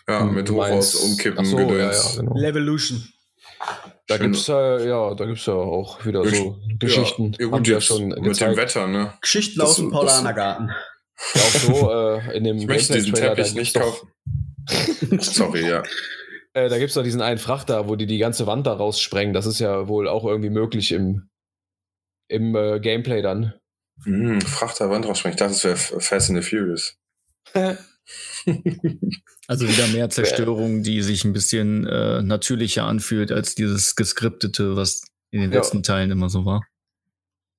[0.08, 2.38] Ja, mit Du Hochhaus umkippen, so, ja, ja, genau.
[2.38, 3.04] Levolution.
[4.08, 4.32] Da Schön.
[4.34, 7.32] gibt's äh, ja, da gibt's ja auch wieder so Geschichten.
[7.40, 8.52] Ja, ja Haben gut, ja jetzt schon mit gezeigt.
[8.52, 9.14] dem Wetter, ne?
[9.22, 10.70] Geschichten aus dem Paulanergarten.
[11.36, 14.10] Auch so äh, in dem Ich möchte diesen Teppich nicht kaufen.
[15.20, 15.82] Sorry, ja.
[16.54, 19.34] Äh, da gibt es doch diesen einen Frachter, wo die die ganze Wand da raussprengen.
[19.34, 21.30] Das ist ja wohl auch irgendwie möglich im,
[22.28, 23.54] im äh, Gameplay dann.
[24.04, 25.36] Hm, Frachter Wand rausspringen.
[25.36, 26.98] Ich dachte, das wäre Fast and the Furious.
[29.48, 35.02] Also wieder mehr Zerstörung, die sich ein bisschen äh, natürlicher anfühlt als dieses geskriptete, was
[35.32, 35.58] in den Ja.
[35.58, 36.62] letzten Teilen immer so war.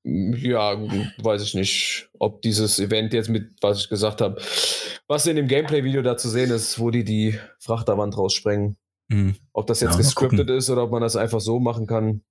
[0.05, 0.77] Ja,
[1.19, 4.41] weiß ich nicht, ob dieses Event jetzt mit, was ich gesagt habe,
[5.09, 8.77] was in dem Gameplay-Video da zu sehen ist, wo die die Frachterwand raussprengen.
[9.09, 9.35] Mhm.
[9.53, 12.23] Ob das jetzt Ja, gescriptet ist oder ob man das einfach so machen kann.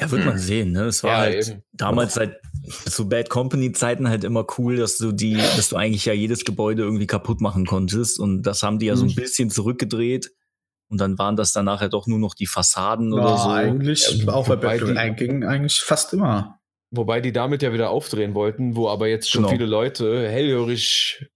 [0.00, 0.28] Ja, wird Hm.
[0.28, 0.84] man sehen, ne?
[0.84, 1.62] Es war Ja, halt eben.
[1.72, 2.40] damals seit
[2.86, 6.44] zu Bad Company Zeiten halt immer cool, dass du die, dass du eigentlich ja jedes
[6.44, 8.20] Gebäude irgendwie kaputt machen konntest.
[8.20, 9.14] Und das haben die ja so ein Mhm.
[9.16, 10.30] bisschen zurückgedreht.
[10.90, 13.48] Und dann waren das dann nachher doch nur noch die Fassaden Ja, oder so.
[13.50, 16.60] eigentlich, Ja, auch bei wobei Battle die- eigentlich, eigentlich fast immer.
[16.90, 19.52] Wobei die damit ja wieder aufdrehen wollten, wo aber jetzt schon Genau.
[19.52, 21.26] viele Leute hellhörig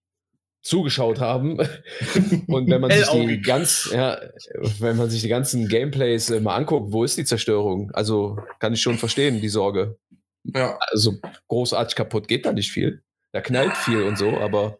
[0.63, 1.59] zugeschaut haben.
[2.47, 4.19] Und wenn man sich die ganz, ja,
[4.79, 7.91] wenn man sich die ganzen Gameplays äh, mal anguckt, wo ist die Zerstörung?
[7.93, 9.99] Also kann ich schon verstehen, die Sorge.
[10.45, 11.15] Ja, Also
[11.49, 13.03] großartig kaputt geht da nicht viel.
[13.33, 14.79] Da knallt viel und so, aber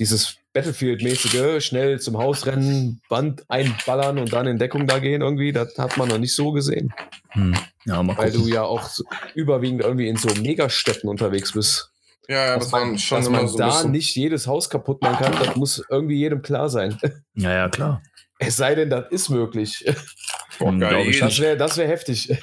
[0.00, 5.52] dieses Battlefield-mäßige, schnell zum Haus rennen, Wand einballern und dann in Deckung da gehen irgendwie,
[5.52, 6.92] das hat man noch nicht so gesehen.
[7.30, 7.56] Hm.
[7.84, 8.88] Ja, mal Weil du ja auch
[9.34, 11.90] überwiegend irgendwie in so Megastädten unterwegs bist.
[12.28, 13.90] Ja, ja dass das man, waren schon dass immer man so da bisschen.
[13.92, 16.98] nicht jedes Haus kaputt machen kann, das muss irgendwie jedem klar sein.
[17.34, 18.02] Ja, ja, klar.
[18.38, 19.84] Es sei denn, das ist möglich.
[20.58, 21.06] Boah, Hm, geil.
[21.08, 22.36] ich Das wäre das wär heftig.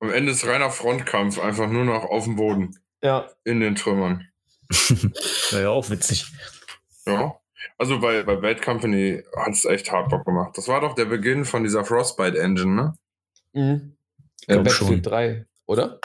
[0.00, 2.70] Am Ende ist reiner Frontkampf, einfach nur noch auf dem Boden,
[3.02, 3.28] Ja.
[3.44, 4.26] in den Trümmern.
[5.50, 6.26] Wäre ja auch witzig.
[7.06, 7.34] Ja.
[7.76, 10.56] Also bei, bei Bad Company hat es echt hart Bock gemacht.
[10.56, 12.94] Das war doch der Beginn von dieser Frostbite Engine, ne?
[13.52, 13.96] Mhm.
[14.46, 15.02] Äh, Battlefield schon.
[15.02, 15.98] 3, oder?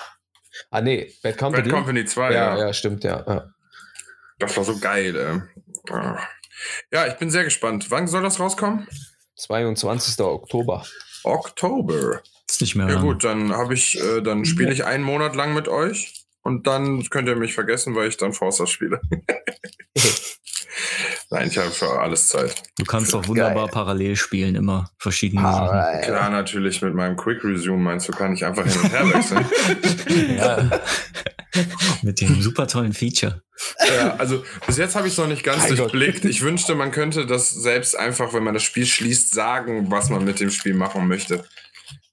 [0.70, 1.64] Ah, nee, Bad Company.
[1.64, 2.68] Bad Company 2, ja, ja.
[2.68, 3.24] ja, stimmt, ja.
[3.28, 3.50] ja.
[4.40, 5.94] Das war so geil, ey.
[5.94, 6.20] Ah.
[6.92, 7.92] Ja, ich bin sehr gespannt.
[7.92, 8.88] Wann soll das rauskommen?
[9.38, 10.20] 22.
[10.20, 10.86] Oktober.
[11.24, 12.22] Oktober.
[12.48, 13.04] Ist nicht mehr Ja lang.
[13.04, 17.04] gut, dann habe ich, äh, dann spiele ich einen Monat lang mit euch und dann
[17.10, 19.02] könnt ihr mich vergessen, weil ich dann Forza spiele.
[21.32, 22.54] Nein, ich habe für alles Zeit.
[22.78, 26.02] Du kannst doch wunderbar parallel spielen, immer verschiedene Sachen.
[26.02, 29.46] Klar, natürlich mit meinem Quick Resume meinst du, kann ich einfach hin und her wechseln.
[30.38, 30.70] Ja.
[32.04, 33.42] Mit dem super tollen Feature.
[33.98, 35.94] ja, also bis jetzt habe ich es noch nicht ganz Mein Gott.
[35.94, 36.26] durchblickt.
[36.26, 40.26] Ich wünschte, man könnte das selbst einfach, wenn man das Spiel schließt, sagen, was man
[40.26, 41.46] mit dem Spiel machen möchte.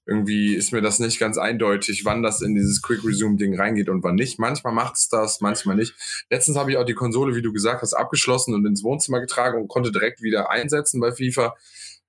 [0.05, 3.87] Irgendwie ist mir das nicht ganz eindeutig, wann das in dieses Quick Resume Ding reingeht
[3.87, 4.37] und wann nicht.
[4.37, 5.93] Manchmal macht es das, manchmal nicht.
[6.29, 9.61] Letztens habe ich auch die Konsole, wie du gesagt hast, abgeschlossen und ins Wohnzimmer getragen
[9.61, 11.55] und konnte direkt wieder einsetzen bei FIFA.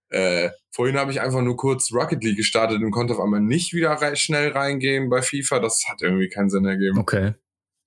[0.08, 3.72] Äh, vorhin habe ich einfach nur kurz Rocket League gestartet und konnte auf einmal nicht
[3.72, 5.60] wieder rei schnell reingehen bei FIFA.
[5.60, 6.98] Das hat irgendwie keinen Sinn ergeben.
[6.98, 7.34] Okay.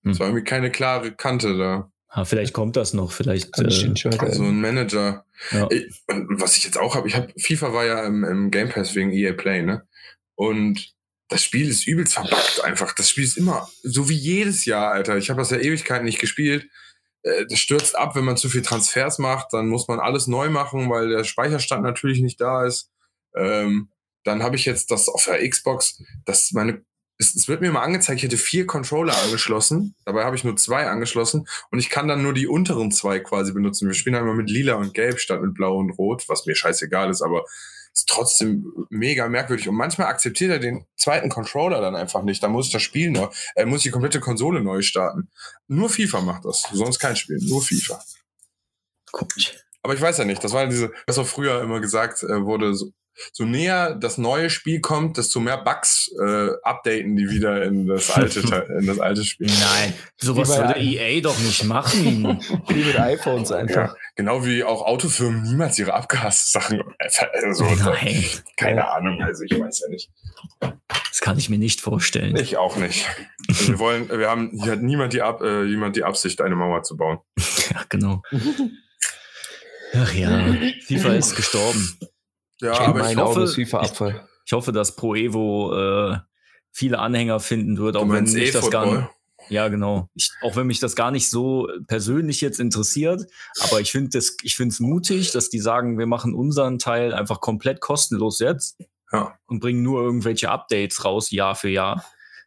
[0.04, 1.92] Es war irgendwie keine klare Kante da.
[2.08, 3.12] Ah, vielleicht kommt das noch.
[3.12, 3.60] Vielleicht.
[3.60, 3.70] Äh.
[3.70, 5.26] So ein Manager.
[5.52, 5.68] ja.
[5.70, 8.70] Ich, und was ich jetzt auch habe, ich habe FIFA war ja im, im Game
[8.70, 9.84] Pass wegen EA Play, ne?
[10.38, 10.94] Und
[11.30, 12.94] das Spiel ist übelst verbuggt einfach.
[12.94, 15.18] Das Spiel ist immer so wie jedes Jahr, Alter.
[15.18, 16.70] Ich habe das ja Ewigkeiten nicht gespielt.
[17.24, 19.52] Äh, Das stürzt ab, wenn man zu viel Transfers macht.
[19.52, 22.92] Dann muss man alles neu machen, weil der Speicherstand natürlich nicht da ist.
[23.36, 23.92] Ähm,
[24.24, 26.84] dann habe ich jetzt das auf der Xbox, dass meine
[27.20, 29.96] es, es wird mir mal angezeigt, ich hätte vier Controller angeschlossen.
[30.06, 33.54] Dabei habe ich nur zwei angeschlossen und ich kann dann nur die unteren zwei quasi
[33.54, 33.88] benutzen.
[33.88, 37.10] Wir spielen einmal mit lila und gelb statt mit blau und rot, was mir scheißegal
[37.10, 37.46] ist, aber
[37.98, 39.68] ist trotzdem mega merkwürdig.
[39.68, 42.44] Und manchmal akzeptiert er den zweiten Controller dann einfach nicht.
[42.44, 45.30] Dann muss das Spiel noch, er muss die komplette Konsole neu starten.
[45.68, 48.00] Nur FIFA macht das, sonst kein Spiel, nur FIFA.
[49.12, 49.56] Komisch.
[49.82, 52.76] Aber ich weiß ja nicht, das war diese, was auch früher immer gesagt äh, wurde,
[52.76, 52.92] so,
[53.32, 58.12] so näher das neue Spiel kommt, desto mehr Bugs äh, updaten die wieder in das
[58.12, 59.48] alte, Te- in das alte Spiel.
[59.48, 62.40] Nein, sowas würde EA doch nicht machen.
[62.68, 63.96] Wie mit iPhones einfach.
[64.16, 66.82] Genau wie auch Autofirmen niemals ihre Abgassachen.
[67.00, 68.24] Also, Nein,
[68.56, 70.10] keine Ahnung, also ich weiß ja nicht.
[71.10, 72.36] das kann ich mir nicht vorstellen.
[72.38, 73.06] Ich auch nicht.
[73.48, 76.56] Also wir wollen, wir haben, hier hat niemand die, Ab, äh, jemand die Absicht, eine
[76.56, 77.20] Mauer zu bauen.
[77.74, 78.22] Ja, genau.
[79.94, 80.56] Ach ja,
[80.88, 81.98] FIFA ist gestorben.
[82.62, 84.28] Ja, In aber ich hoffe- Augen Abfall.
[84.46, 85.74] Ich hoffe, dass Pro Evo
[86.14, 86.18] äh,
[86.72, 89.08] viele Anhänger finden wird, auch wenn mich das gar nicht.
[89.50, 90.10] Ja, genau.
[90.14, 93.26] Ich, auch wenn mich das gar nicht so persönlich jetzt interessiert,
[93.62, 97.14] aber ich finde das, ich finde es mutig, dass die sagen, wir machen unseren Teil
[97.14, 98.78] einfach komplett kostenlos jetzt
[99.14, 99.38] Ja.
[99.48, 102.04] und bringen nur irgendwelche Updates raus Jahr für Jahr.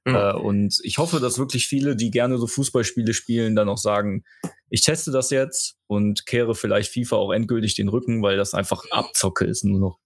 [0.06, 0.32] Ja.
[0.32, 4.24] Äh, und ich hoffe, dass wirklich viele, die gerne so Fußballspiele spielen, dann auch sagen,
[4.68, 8.84] ich teste das jetzt und kehre vielleicht FIFA auch endgültig den Rücken, weil das einfach
[8.90, 9.98] Abzocke ist nur noch.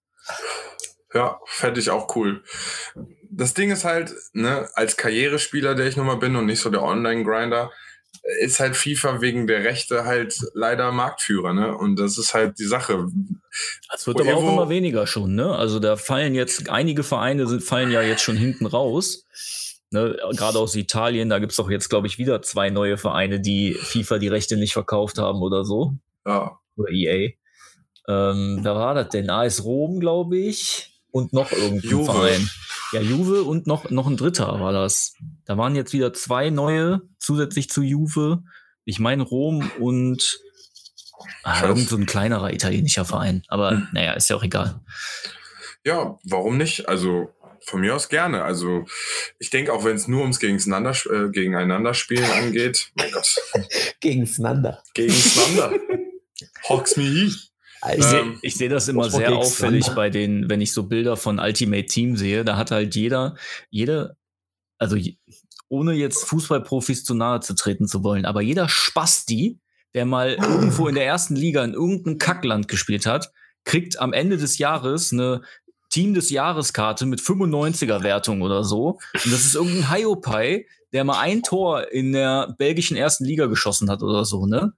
[1.12, 2.42] Ja, fände ich auch cool.
[3.30, 6.70] Das Ding ist halt, ne, als Karrierespieler, der ich nun mal bin und nicht so
[6.70, 7.70] der Online-Grinder,
[8.40, 11.76] ist halt FIFA wegen der Rechte halt leider Marktführer, ne?
[11.76, 13.08] Und das ist halt die Sache.
[13.94, 15.54] Es wird Pro aber auch immer weniger schon, ne?
[15.54, 19.24] Also da fallen jetzt, einige Vereine sind, fallen ja jetzt schon hinten raus.
[19.94, 20.16] Ne?
[20.32, 24.18] Gerade aus Italien, da gibt's doch jetzt, glaube ich, wieder zwei neue Vereine, die FIFA
[24.18, 25.94] die Rechte nicht verkauft haben oder so.
[26.26, 27.30] Ja, Oder EA.
[28.08, 29.30] Ähm, wer war das denn?
[29.30, 31.00] AS Rom, glaube ich.
[31.10, 32.12] Und noch irgendein Juve.
[32.12, 32.50] Verein.
[32.92, 35.14] Ja, Juve und noch, noch ein dritter war das.
[35.44, 38.42] Da waren jetzt wieder zwei neue zusätzlich zu Juve.
[38.84, 40.38] Ich meine Rom und
[41.44, 43.42] ah, irgend so ein kleinerer italienischer Verein.
[43.48, 43.88] Aber Hm.
[43.92, 44.80] naja, ist ja auch egal.
[45.84, 46.88] ja, warum nicht?
[46.88, 47.30] Also
[47.66, 48.42] von mir aus gerne.
[48.42, 48.84] Also
[49.38, 53.36] ich denke, auch wenn es nur ums Gegeneinander, äh, Gegeneinander spielen angeht, mein Gott,
[54.00, 54.82] Gegeneinander.
[54.94, 55.80] gegeneinander.
[56.68, 57.30] Hawks me.
[57.96, 61.16] Ich sehe Ähm, ich seh das immer sehr auffällig bei den, wenn ich so Bilder
[61.16, 63.36] von Ultimate Team sehe, da hat halt jeder,
[63.68, 64.16] jede,
[64.78, 64.96] also
[65.68, 69.60] ohne jetzt Fußballprofis zu nahe zu treten zu wollen, aber jeder Spasti,
[69.94, 73.32] der mal irgendwo in der ersten Liga in irgendeinem Kackland gespielt hat,
[73.64, 75.42] kriegt am Ende des Jahres eine
[75.94, 78.98] Team des Jahreskarte mit 95er Wertung oder so.
[79.14, 83.88] Und das ist irgendein Hiopai, der mal ein Tor in der belgischen ersten Liga geschossen
[83.88, 84.72] hat oder so, ne?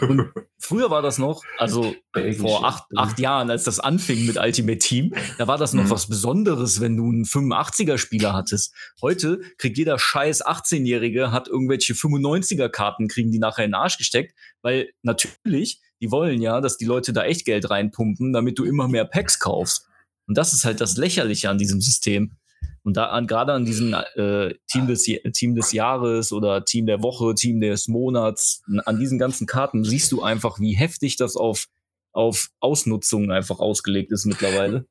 [0.00, 4.36] Und früher war das noch, also Belgisch, vor acht, acht Jahren, als das anfing mit
[4.36, 5.90] Ultimate Team, da war das noch Mhm.
[5.90, 8.74] was Besonderes, wenn du einen 85er-Spieler hattest.
[9.00, 14.34] Heute kriegt jeder scheiß 18-Jährige, hat irgendwelche 95er-Karten, kriegen die nachher in den Arsch gesteckt,
[14.62, 18.88] weil natürlich, die wollen ja, dass die Leute da echt Geld reinpumpen, damit du immer
[18.88, 19.87] mehr Packs kaufst.
[20.28, 22.36] Und das ist halt das Lächerliche an diesem System.
[22.82, 27.02] Und da an, gerade an diesem äh, Team, des, Team des Jahres oder Team der
[27.02, 31.66] Woche, Team des Monats, an diesen ganzen Karten siehst du einfach, wie heftig das auf,
[32.12, 34.86] auf Ausnutzung einfach ausgelegt ist mittlerweile.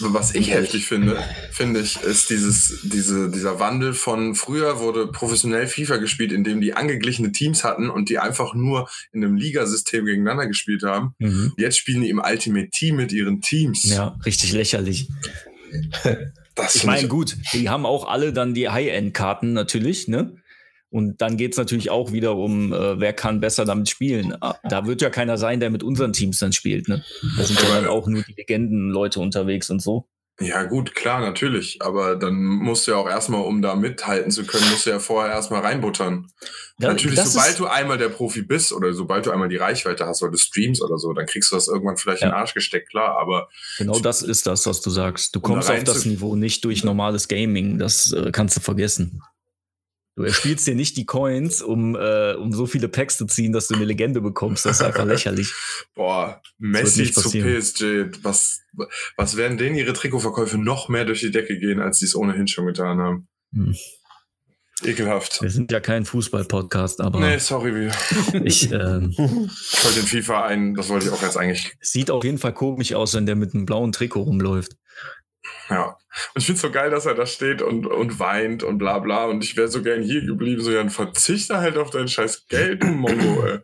[0.00, 5.66] Was ich heftig finde, finde ich, ist dieses, diese, dieser Wandel von früher wurde professionell
[5.66, 10.46] FIFA gespielt, indem die angeglichene Teams hatten und die einfach nur in einem Ligasystem gegeneinander
[10.46, 11.14] gespielt haben.
[11.56, 13.84] Jetzt spielen die im Ultimate Team mit ihren Teams.
[13.84, 15.08] Ja, richtig lächerlich.
[16.54, 20.36] das Ich meine, gut, die haben auch alle dann die High-End-Karten natürlich, ne?
[20.90, 24.34] Und dann geht's natürlich auch wieder um, äh, wer kann besser damit spielen.
[24.40, 27.04] Ah, Da wird ja keiner sein, der mit unseren Teams dann spielt, ne?
[27.36, 30.08] Da sind ja dann auch nur die Legenden-Leute unterwegs und so.
[30.40, 31.78] Ja, gut, klar, natürlich.
[31.82, 35.00] Aber dann musst du ja auch erstmal, um da mithalten zu können, musst du ja
[35.00, 36.28] vorher erstmal reinbuttern.
[36.78, 40.22] Ja, natürlich, sobald du einmal der Profi bist oder sobald du einmal die Reichweite hast
[40.22, 42.38] oder du streams oder so, dann kriegst du das irgendwann vielleicht in den Ja.
[42.38, 43.18] Arsch gesteckt, klar.
[43.18, 45.34] Aber Genau das ist das, was du sagst.
[45.34, 47.78] Du Um da kommst auf das Niveau nicht durch normales Gaming.
[47.80, 49.20] Das äh, kannst du vergessen.
[50.18, 53.68] Du erspielst dir nicht die Coins, um, äh, um so viele Packs zu ziehen, dass
[53.68, 54.66] du eine Legende bekommst.
[54.66, 55.54] Das ist einfach lächerlich.
[55.94, 57.30] boah, Messi zu.
[57.30, 58.62] PSG, was,
[59.16, 62.48] was werden denen ihre Trikotverkäufe noch mehr durch die Decke gehen, als sie es ohnehin
[62.48, 63.28] schon getan haben?
[63.54, 63.76] Hm.
[64.82, 65.40] Ekelhaft.
[65.40, 67.88] Wir sind ja kein Fußball-Podcast, aber Nee, sorry,
[68.42, 72.24] ich, ähm, ich wollte den FIFA ein, das wollte ich auch jetzt eigentlich sieht auf
[72.24, 74.76] jeden Fall komisch aus, wenn der mit einem blauen Trikot rumläuft.
[75.70, 75.96] Ja.
[76.34, 79.26] Und ich find's so geil, dass er da steht und, und weint und bla bla.
[79.26, 80.62] Und ich wäre so gern hier geblieben.
[80.62, 83.58] So, ja, dann verzichte halt auf dein scheiß Geld, Mongo, ey.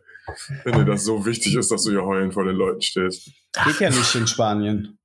[0.63, 3.29] Wenn dir das so wichtig ist, dass du hier heulen vor den Leuten stehst.
[3.63, 4.97] Geht ja nicht in Spanien.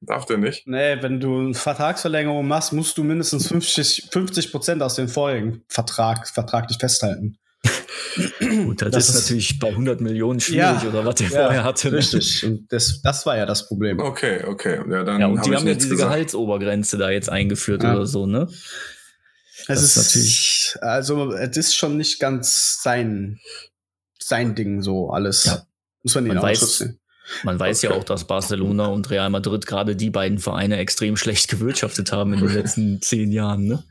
[0.00, 0.66] Darf der nicht?
[0.66, 5.64] Nee, wenn du eine Vertragsverlängerung machst, musst du mindestens 50, 50 Prozent aus dem vorigen
[5.68, 7.38] Vertrag vertraglich festhalten.
[8.40, 10.88] Gut, das, Das ist, natürlich bei 100 Millionen schwierig Ja.
[10.88, 11.92] oder was der Ja, vorher hatte.
[11.92, 12.44] Richtig.
[12.44, 13.98] Und das, das war ja das Problem.
[14.00, 14.80] Okay, okay.
[14.90, 16.10] Ja, dann Ja, und hab die ich haben ja diese gesagt.
[16.10, 17.94] Gehaltsobergrenze da jetzt eingeführt Ja.
[17.94, 18.48] oder so, ne?
[18.50, 23.38] Es Das ist ist natürlich- also es ist schon nicht ganz sein,
[24.18, 25.44] sein Ding so alles.
[25.44, 25.62] Ja.
[26.02, 27.00] Muss man ihn auch schützen.
[27.42, 27.98] Man weiß ja Okay.
[28.00, 32.40] auch, dass Barcelona und Real Madrid gerade die beiden Vereine extrem schlecht gewirtschaftet haben in
[32.40, 33.64] den letzten zehn Jahren.
[33.66, 33.82] Ne?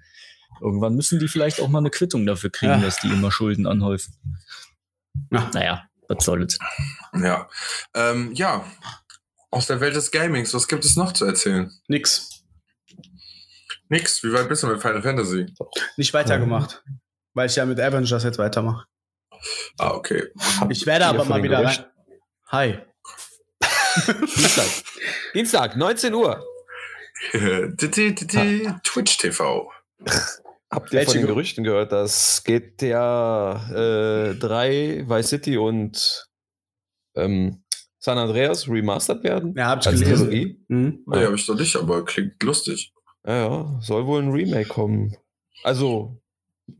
[0.61, 2.77] Irgendwann müssen die vielleicht auch mal eine Quittung dafür kriegen, Ja.
[2.79, 4.13] dass die immer Schulden anhäufen.
[5.31, 5.49] Ja.
[5.53, 6.57] Naja, was soll's.
[7.13, 7.49] Ja.
[7.93, 8.65] Ähm, ja.
[9.51, 11.71] Aus der Welt des Gamings, was gibt es noch zu erzählen?
[11.87, 12.43] Nix.
[13.89, 14.23] Nix.
[14.23, 15.45] Wie weit bist du mit Final Fantasy?
[15.97, 16.83] Nicht weitergemacht.
[17.35, 18.85] Weil ich ja mit Avengers jetzt weitermache.
[19.77, 20.29] Ah, okay.
[20.69, 21.85] Ich werde aber mal wieder rein.
[22.47, 22.79] Hi.
[24.35, 24.65] Dienstag.
[25.33, 26.43] Dienstag, 19 Uhr.
[28.83, 29.71] Twitch TV.
[30.75, 33.69] Habt ihr Welche von den Ge- Gerüchten gehört, dass GTA
[34.31, 36.27] äh, 3, Vice City und
[37.15, 37.63] ähm,
[37.99, 39.53] San Andreas remastered werden?
[39.55, 40.65] Ja, hab ich Als gelesen.
[40.67, 41.03] Mhm.
[41.07, 42.93] Nee, habe ich doch nicht, aber klingt lustig.
[43.25, 45.15] Ja, ja, soll wohl ein Remake kommen.
[45.63, 46.21] Also,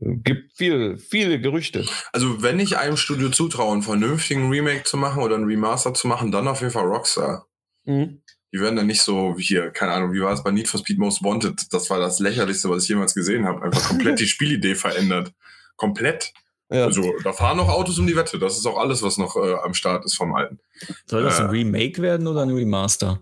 [0.00, 1.84] gibt viel, viele Gerüchte.
[2.12, 6.06] Also, wenn ich einem Studio zutraue, einen vernünftigen Remake zu machen oder einen Remaster zu
[6.08, 7.46] machen, dann auf jeden Fall Rockstar.
[7.84, 8.22] Mhm.
[8.54, 10.78] Die werden dann nicht so wie hier, keine Ahnung, wie war es bei Need for
[10.78, 11.72] Speed Most Wanted?
[11.72, 13.60] Das war das lächerlichste, was ich jemals gesehen habe.
[13.62, 15.32] Einfach komplett die Spielidee verändert.
[15.74, 16.32] Komplett.
[16.70, 18.38] Ja, Also, da fahren noch Autos um die Wette.
[18.38, 20.60] Das ist auch alles, was noch äh, am Start ist vom Alten.
[21.06, 21.50] Soll das ein Äh.
[21.50, 23.20] Remake werden oder ein Remaster?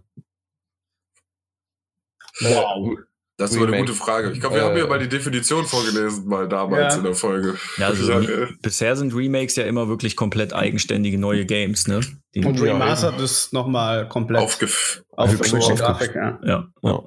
[2.41, 2.99] wow.
[3.39, 4.31] Das war eine gute Frage.
[4.33, 4.65] Ich glaube, wir Äh.
[4.67, 6.99] haben ja mal die Definition vorgelesen, mal damals Ja.
[6.99, 7.57] in der Folge.
[7.79, 12.01] Ja, also Re- äh, bisher sind Remakes ja immer wirklich komplett eigenständige neue Games, ne?
[12.35, 15.77] Die, Und Remastered ist nochmal komplett aufgef aufgefrischt.
[15.79, 16.15] Grafik.
[16.15, 16.39] Ja.
[16.45, 17.03] ja, Ja.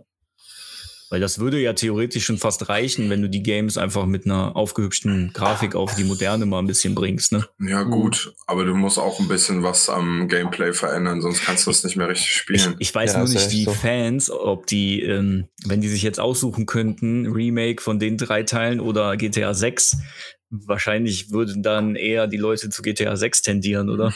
[1.15, 4.53] Weil das würde ja theoretisch schon fast reichen, wenn du die Games einfach mit einer
[4.57, 7.47] aufgehübschten Grafik auf die moderne mal ein bisschen bringst, ne?
[7.57, 11.71] Ja, gut, aber du musst auch ein bisschen was am Gameplay verändern, sonst kannst du
[11.71, 12.75] es nicht mehr richtig Ich, spielen.
[12.79, 13.71] ich weiß Ja, nur nicht, die so.
[13.71, 18.81] Fans, ob die, ähm, wenn die sich jetzt aussuchen könnten, Remake von den drei Teilen
[18.81, 19.95] oder GTA 6,
[20.49, 24.13] wahrscheinlich würden dann eher die Leute zu GTA 6 tendieren, oder?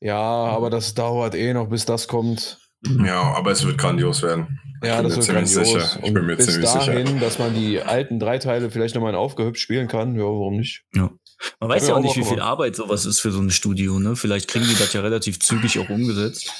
[0.00, 2.58] ja, aber das dauert eh noch, bis das kommt.
[3.02, 4.58] Ja, aber es wird grandios werden.
[4.82, 5.52] Ja, das wird grandios.
[5.52, 5.98] sicher.
[6.02, 7.20] Ich bin mir bis ziemlich dahin, sicher.
[7.20, 10.84] dass man die alten drei Teile vielleicht nochmal in aufgehübscht spielen kann, ja, warum nicht?
[10.92, 12.40] Man weiß Ja, ja auch nicht, wie viel.
[12.40, 14.14] Arbeit sowas ist für so ein Studio, ne?
[14.16, 16.52] Vielleicht kriegen die das ja relativ zügig auch umgesetzt.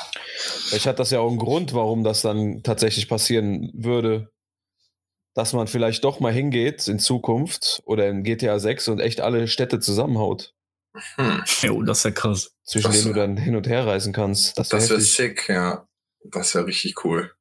[0.66, 4.30] Vielleicht hat das ja auch einen Grund, warum das dann tatsächlich passieren würde,
[5.34, 9.46] dass man vielleicht doch mal hingeht in Zukunft oder in GTA 6 und echt alle
[9.48, 10.52] Städte zusammenhaut,
[11.16, 12.50] Hm, Jo, das ist ja krass.
[12.64, 14.58] zwischen Das- denen du dann hin und her reisen kannst.
[14.58, 15.14] Das wäre heftig.
[15.14, 15.86] sick, ja.
[16.24, 17.32] Das wäre richtig cool.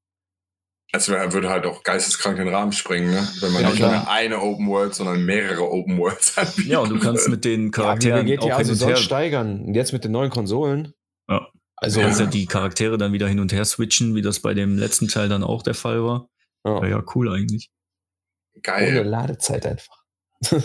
[0.94, 3.28] Also er würde halt auch geisteskrank den Rahmen sprengen, ne?
[3.40, 3.92] Wenn man Ja, nicht klar.
[3.92, 6.66] mehr eine Open World, sondern mehrere Open Worlds anbietet.
[6.66, 8.96] Ja, und du kannst mit den Ja, Charakteren GTA auch hin also und her.
[8.98, 9.62] sonst steigern.
[9.66, 10.94] Und jetzt mit den neuen Konsolen.
[11.30, 11.48] Ja.
[11.78, 12.08] Also, Du Ja.
[12.08, 15.08] kannst ja die Charaktere dann wieder hin und her switchen, wie das bei dem letzten
[15.08, 16.28] Teil dann auch der Fall war.
[16.66, 17.72] ja, Ja, ja cool eigentlich.
[18.54, 19.04] ohne Geil.
[19.08, 20.04] Ladezeit einfach.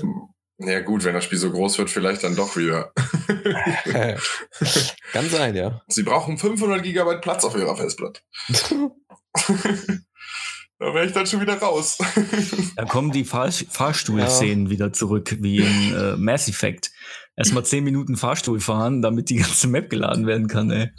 [0.58, 2.90] Ja gut, wenn das Spiel so groß wird, vielleicht dann doch wieder.
[5.12, 5.82] Kann sein, ja.
[5.86, 8.22] Sie brauchen 500 Gigabyte Platz auf ihrer Festplatte.
[10.78, 11.98] Da wäre ich dann schon wieder raus.
[12.76, 16.90] Da kommen die Fahr Fahrstuhlszenen wieder zurück, wie in äh, Mass Effect.
[17.36, 20.90] Erstmal 10 Minuten Fahrstuhl fahren, damit die ganze Map geladen werden kann, ey.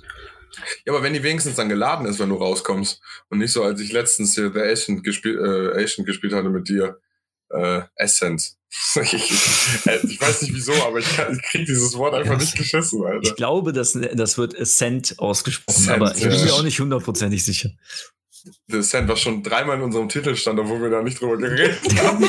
[0.86, 3.02] ja, aber wenn die wenigstens dann geladen ist, wenn du rauskommst.
[3.30, 6.70] Und nicht so, als ich letztens hier The Ancient, gespiel äh, Ancient gespielt hatte mit
[6.70, 7.00] dir.
[7.50, 8.22] Äh, ich,
[9.86, 13.04] äh, ich weiß nicht wieso, aber ich, kann, ich krieg dieses Wort einfach nicht geschissen,
[13.06, 13.20] Alter.
[13.24, 16.46] Ich glaube, das, das wird Ascent ausgesprochen, Ascent, aber ich bin ja.
[16.46, 17.70] mir auch nicht hundertprozentig sicher.
[18.68, 21.80] The Ascent, was schon dreimal in unserem Titel stand, obwohl wir da nicht drüber geredet
[22.04, 22.26] haben.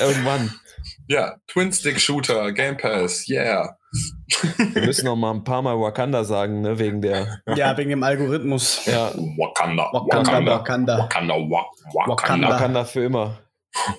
[0.00, 0.50] Irgendwann.
[1.08, 3.76] ja, Twin-Stick-Shooter, Game Pass, yeah.
[4.72, 7.40] Wir müssen noch mal ein paar Mal Wakanda sagen, ne, wegen der.
[7.56, 8.86] ja, wegen dem Algorithmus.
[8.86, 10.98] Ja, Wakanda, Wakanda, Wakanda, Wakanda.
[10.98, 12.48] Wakanda, Wa- Wakanda, Wakanda.
[12.50, 13.38] Wakanda für immer.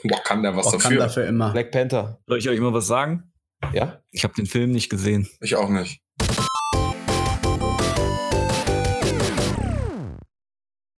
[0.03, 1.23] Wakanda, was Wakanda dafür?
[1.23, 1.51] für immer.
[1.51, 2.19] Black Panther.
[2.27, 3.31] Soll ich euch mal was sagen?
[3.73, 3.99] Ja?
[4.11, 5.27] Ich habe den Film nicht gesehen.
[5.41, 6.01] Ich auch nicht.